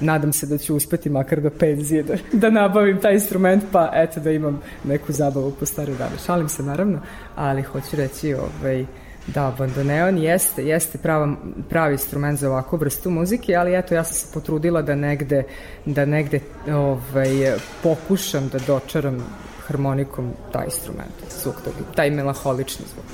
[0.00, 4.20] nadam se da ću uspeti makar do penzije da, da nabavim taj instrument, pa eto
[4.20, 6.16] da imam neku zabavu po stare dane.
[6.26, 7.00] Šalim se naravno,
[7.36, 8.86] ali hoću reći ovaj,
[9.26, 11.36] Da, bandoneon jeste, jeste prava,
[11.68, 15.44] pravi instrument za ovakvu vrstu muzike, ali eto, ja sam se potrudila da negde,
[15.86, 19.26] da negde ovaj, pokušam da dočaram
[19.66, 21.56] harmonikom taj instrument, zvuk,
[21.94, 23.04] taj melaholični zvuk.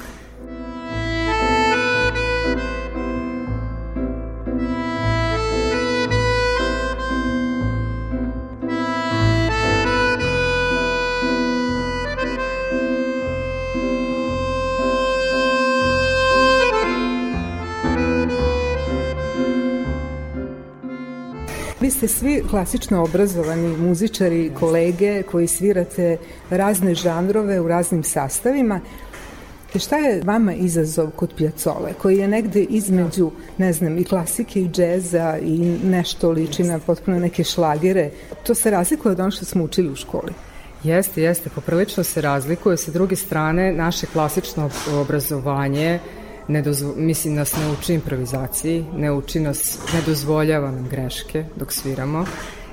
[21.98, 26.16] Ste svi klasično obrazovani muzičari, kolege koji svirate
[26.50, 28.80] razne žanrove u raznim sastavima.
[29.74, 34.60] I šta je vama izazov kod Pjacole, koji je negde između, ne znam, i klasike
[34.60, 38.10] i džeza i nešto liči na potpuno neke šlagere?
[38.46, 40.32] To se razlikuje od ono što smo učili u školi.
[40.84, 42.76] Jeste, jeste, poprilično se razlikuje.
[42.76, 44.70] Sa druge strane, naše klasično
[45.00, 45.98] obrazovanje
[46.48, 51.72] ne dozvo, mislim nas ne uči improvizaciji, ne uči nas, ne dozvoljava nam greške dok
[51.72, 52.24] sviramo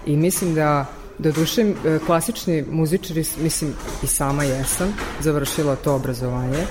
[0.06, 0.85] i mislim da
[1.18, 1.73] do duše
[2.06, 3.73] klasični muzičari, mislim
[4.03, 6.65] i sama jesam, završila to obrazovanje,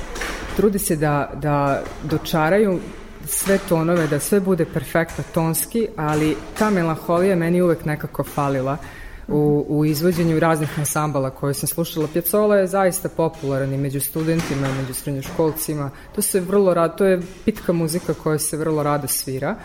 [0.56, 2.80] trudi se da, da dočaraju
[3.26, 8.76] sve tonove, da sve bude perfektno tonski, ali ta melanholija meni uvek nekako falila
[9.28, 12.08] u, u izvođenju raznih ansambala koje sam slušala.
[12.12, 15.90] Pjacola je zaista popularan i među studentima, i među srednjoškolcima.
[16.14, 19.56] To se vrlo rado, to je pitka muzika koja se vrlo rado svira.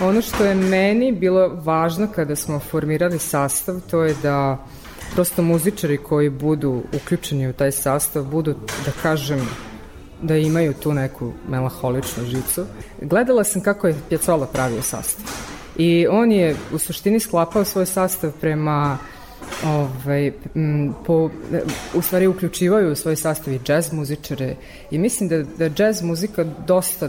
[0.00, 4.66] Ono što je meni bilo važno kada smo formirali sastav, to je da
[5.14, 9.48] prosto muzičari koji budu uključeni u taj sastav budu, da kažem,
[10.22, 12.64] da imaju tu neku melaholičnu žicu.
[13.02, 18.32] Gledala sam kako je Pjacola pravio sastav i on je u suštini sklapao svoj sastav
[18.40, 18.98] prema
[19.64, 21.30] ovaj, m, po,
[21.94, 24.56] u stvari uključivaju u svoj sastav i džez muzičare.
[24.90, 27.08] I mislim da, da džez muzika dosta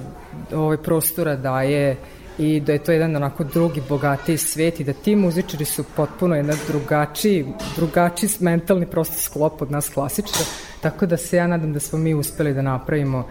[0.53, 1.95] ovaj, prostora daje
[2.37, 6.35] i da je to jedan onako drugi, bogatiji svet i da ti muzičari su potpuno
[6.35, 7.45] jedan drugačiji,
[7.75, 10.45] drugačiji mentalni prosto sklop od nas klasičara,
[10.81, 13.27] tako da se ja nadam da smo mi uspeli da napravimo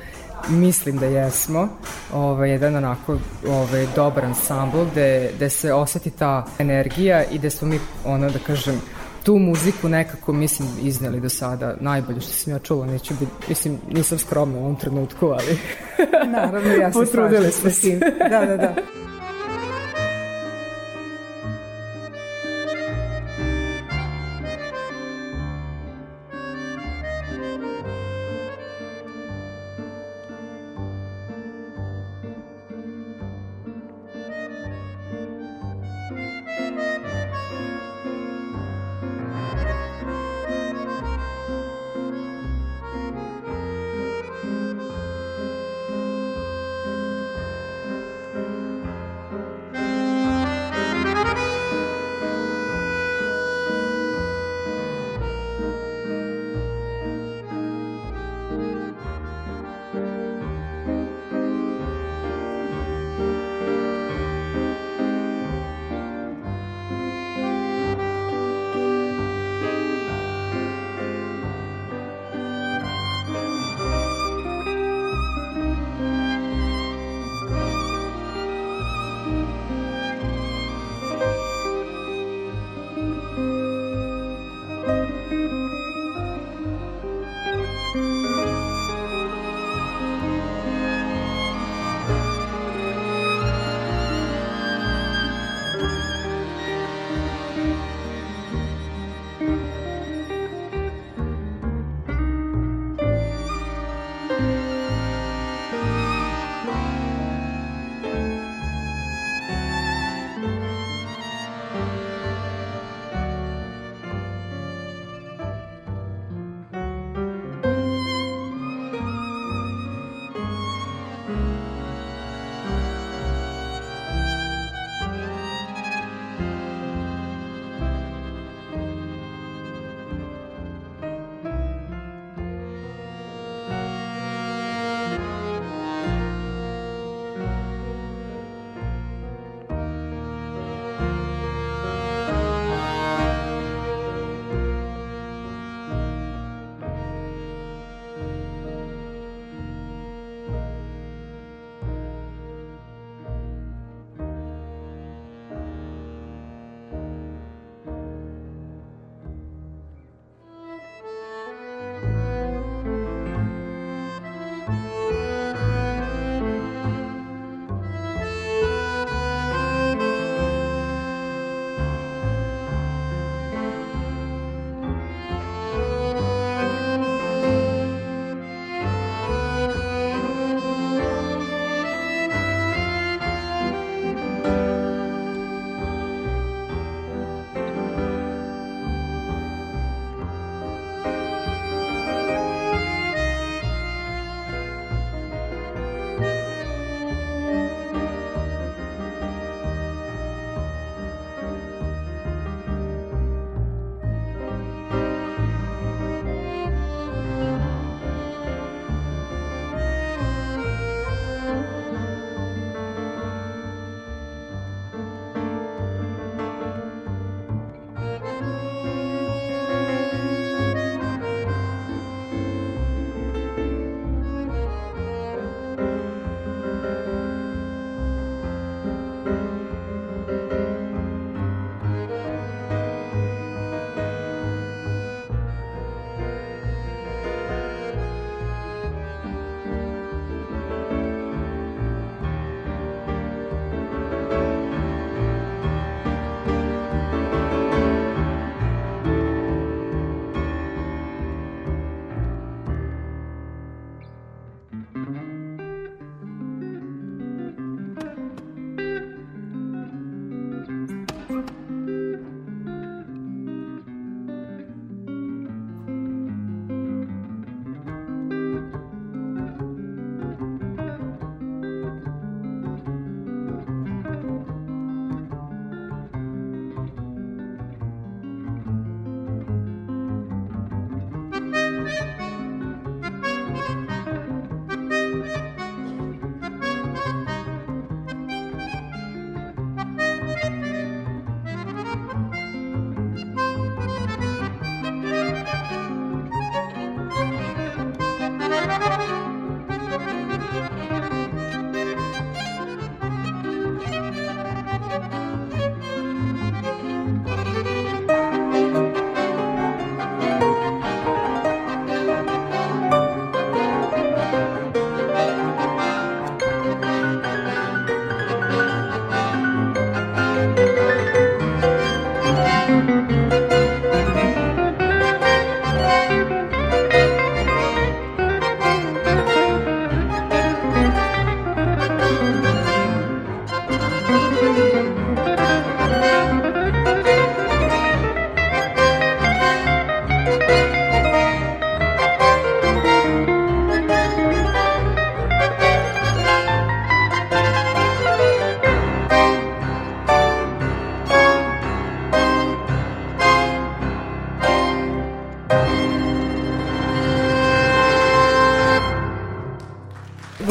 [0.48, 1.68] mislim da jesmo,
[2.12, 3.18] ovaj, jedan onako
[3.48, 8.38] ovaj, dobar ansambl gde, gde se oseti ta energija i gde smo mi, ono da
[8.38, 8.80] kažem,
[9.24, 13.78] tu muziku nekako, mislim, izneli do sada najbolje što sam ja čula, neću biti, mislim,
[13.90, 15.58] nisam skromna u ovom trenutku, ali
[16.26, 18.00] Naravno, ja se slažem s tim.
[18.30, 18.74] Da, da, da.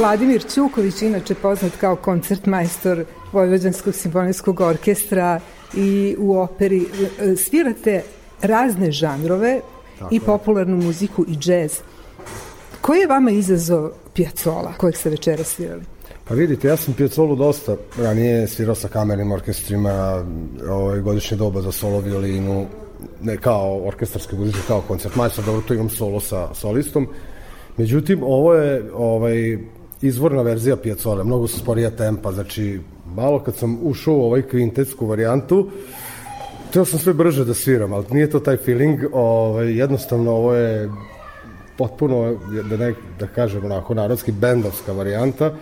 [0.06, 5.40] Vladimir Ćuković, inače poznat kao koncertmajstor Vojvođanskog simfonijskog orkestra
[5.74, 6.86] i u operi.
[7.38, 8.04] Svirate
[8.42, 9.60] razne žanrove
[10.00, 11.80] Tako i popularnu muziku i džez.
[12.82, 15.84] Koji je vama izazov Piazzola kojeg ste večera svirali?
[16.28, 20.26] Pa vidite, ja sam Piazzolu dosta ranije svirao sa kamernim orkestrima,
[20.70, 22.66] ovaj, godišnje doba za solo violinu,
[23.22, 27.08] ne kao orkestarske muzičke, kao koncertmajstor, dobro, tu imam solo sa solistom.
[27.78, 29.58] Međutim, ovo je ovaj,
[30.02, 32.80] izvorna verzija Piazzole, mnogo su sporija tempa, znači
[33.16, 35.70] malo kad sam ušao u ovaj kvintetsku varijantu,
[36.74, 40.90] teo sam sve brže da sviram, ali nije to taj feeling, ovaj, jednostavno ovo je
[41.78, 42.36] potpuno,
[42.70, 45.54] da, ne, da kažem onako, narodski bendovska varijanta,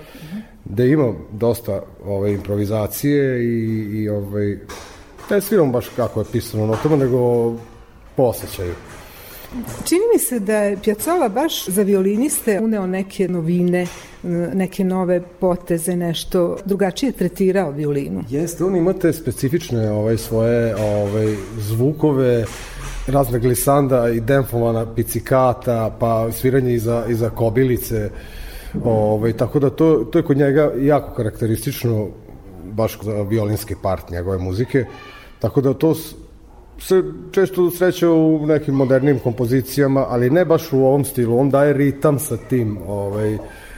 [0.65, 4.57] da ima dosta ove, improvizacije i, i ovaj,
[5.30, 7.51] ne sviram baš kako je pisano notama, nego
[8.15, 8.73] po osjećaju.
[9.85, 13.88] Čini mi se da je Piazzolla baš za violiniste uneo neke novine,
[14.53, 18.23] neke nove poteze, nešto drugačije tretirao violinu.
[18.30, 22.45] Jeste, on imate specifične ovaj, svoje ovaj, zvukove,
[23.07, 28.09] razne glisanda i demfovana picikata, pa sviranje iza, iza kobilice,
[28.84, 32.07] ovaj, tako da to, to je kod njega jako karakteristično
[32.63, 34.85] baš za violinski part njegove muzike,
[35.39, 35.95] tako da to
[36.79, 41.39] se često sreće u nekim modernim kompozicijama, ali ne baš u ovom stilu.
[41.39, 43.37] On daje ritam sa tim, ovaj,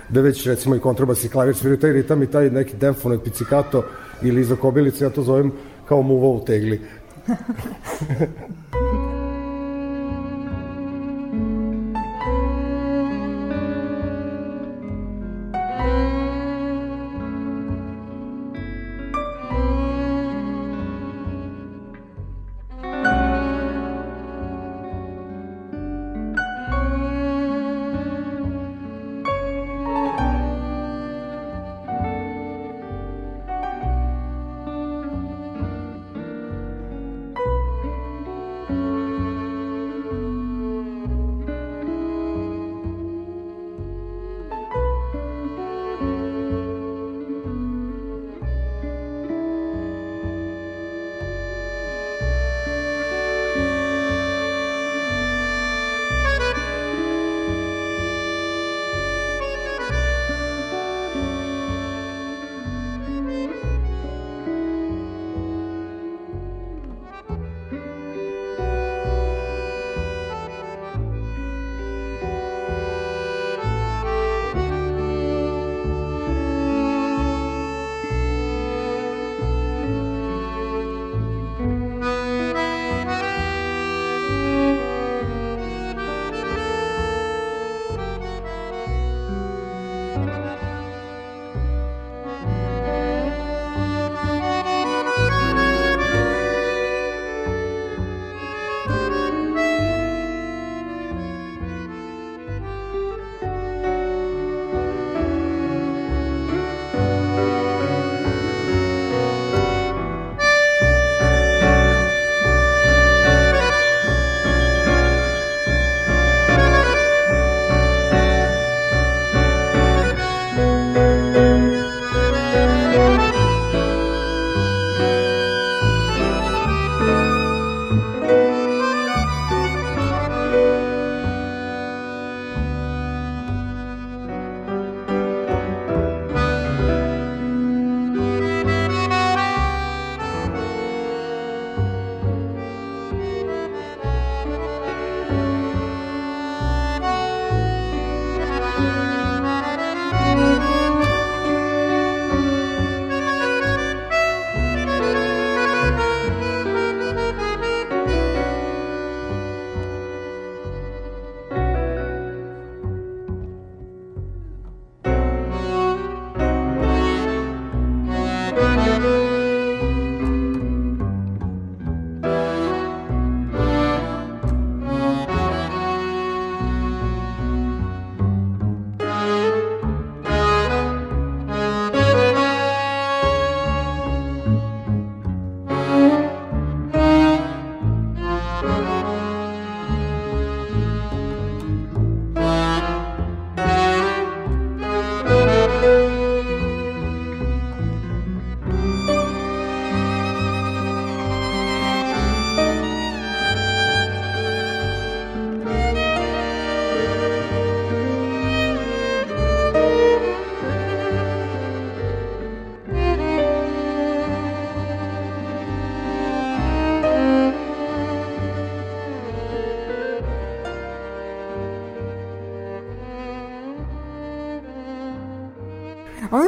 [0.09, 3.83] da već recimo i kontrabas i klavir sviraju taj ritam i taj neki demfono pizzicato
[4.21, 5.51] ili iza kobilice, ja to zovem
[5.87, 6.81] kao muva u tegli.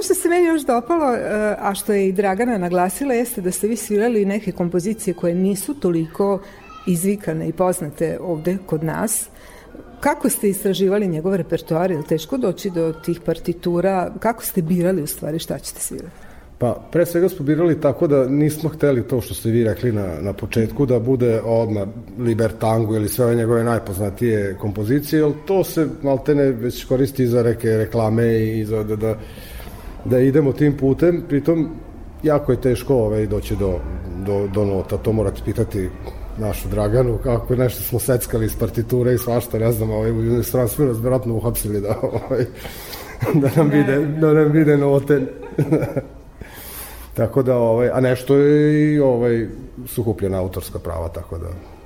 [0.07, 1.19] što se meni još dopalo, e,
[1.59, 5.73] a što je i Dragana naglasila, jeste da ste vi svirali neke kompozicije koje nisu
[5.73, 6.39] toliko
[6.87, 9.29] izvikane i poznate ovde kod nas.
[9.99, 11.91] Kako ste istraživali njegov repertoar?
[11.91, 14.13] Je li teško doći do tih partitura?
[14.19, 16.15] Kako ste birali u stvari šta ćete svirati?
[16.57, 20.07] Pa, pre svega smo birali tako da nismo hteli to što ste vi rekli na,
[20.21, 21.87] na početku, da bude odmah
[22.19, 27.69] Libertango ili sve ove njegove najpoznatije kompozicije, jer to se maltene već koristi za reke
[27.69, 29.15] reklame i za da, da,
[30.09, 31.69] da idemo tim putem, pritom
[32.23, 33.79] jako je teško ovaj, doći do,
[34.25, 35.89] do, do nota, to morate pitati
[36.37, 40.85] našu Draganu, kako nešto smo seckali iz partiture i svašta, ne znam, ovaj, u inostranstvu
[40.85, 42.45] nas vjerojatno uhapsili da, ovaj,
[43.41, 45.21] da nam vide, da nam vide note.
[47.17, 49.47] tako da, ovaj, a nešto je i ovaj,
[49.85, 51.76] su kupljena autorska prava, tako da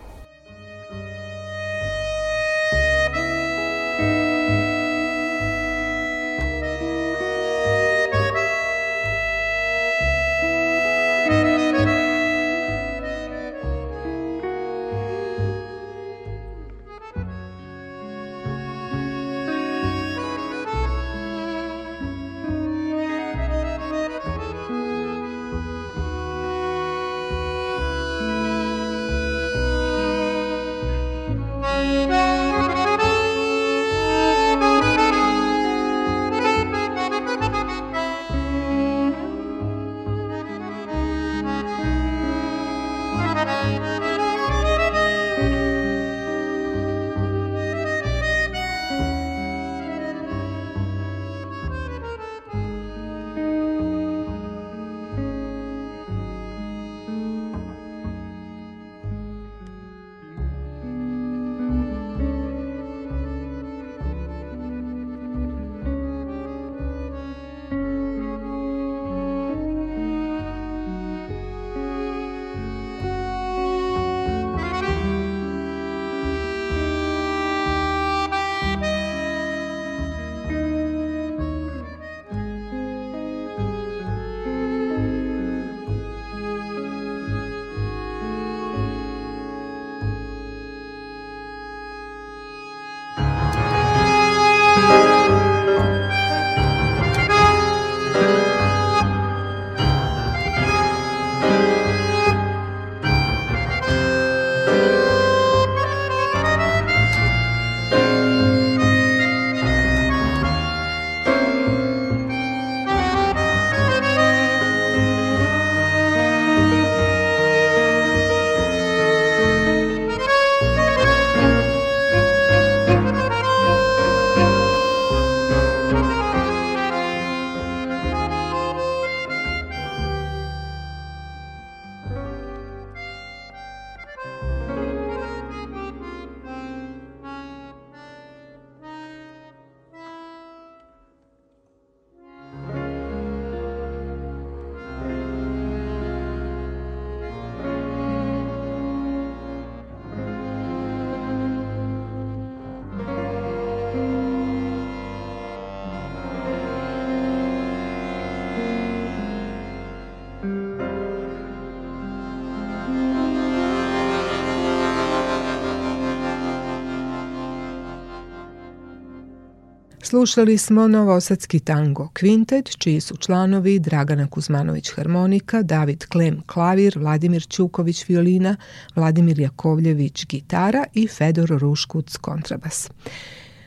[170.11, 177.47] Slušali smo Novosadski tango kvintet, čiji su članovi Dragana Kuzmanović harmonika, David Klem klavir, Vladimir
[177.47, 178.55] Ćuković violina,
[178.95, 182.89] Vladimir Jakovljević gitara i Fedor Ruškuc kontrabas.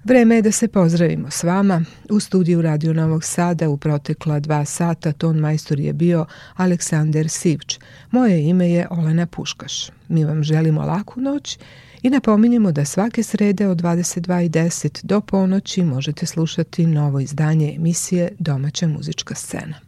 [0.05, 1.83] Vreme je da se pozdravimo s vama.
[2.11, 6.27] U studiju Radio Novog Sada u protekla dva sata ton majstor je bio
[6.57, 7.79] Aleksander Sivč.
[8.11, 9.91] Moje ime je Olena Puškaš.
[10.09, 11.59] Mi vam želimo laku noć
[12.05, 18.89] I napominjemo da svake srede od 22.10 do ponoći možete slušati novo izdanje emisije Domaća
[18.89, 19.81] muzička scena.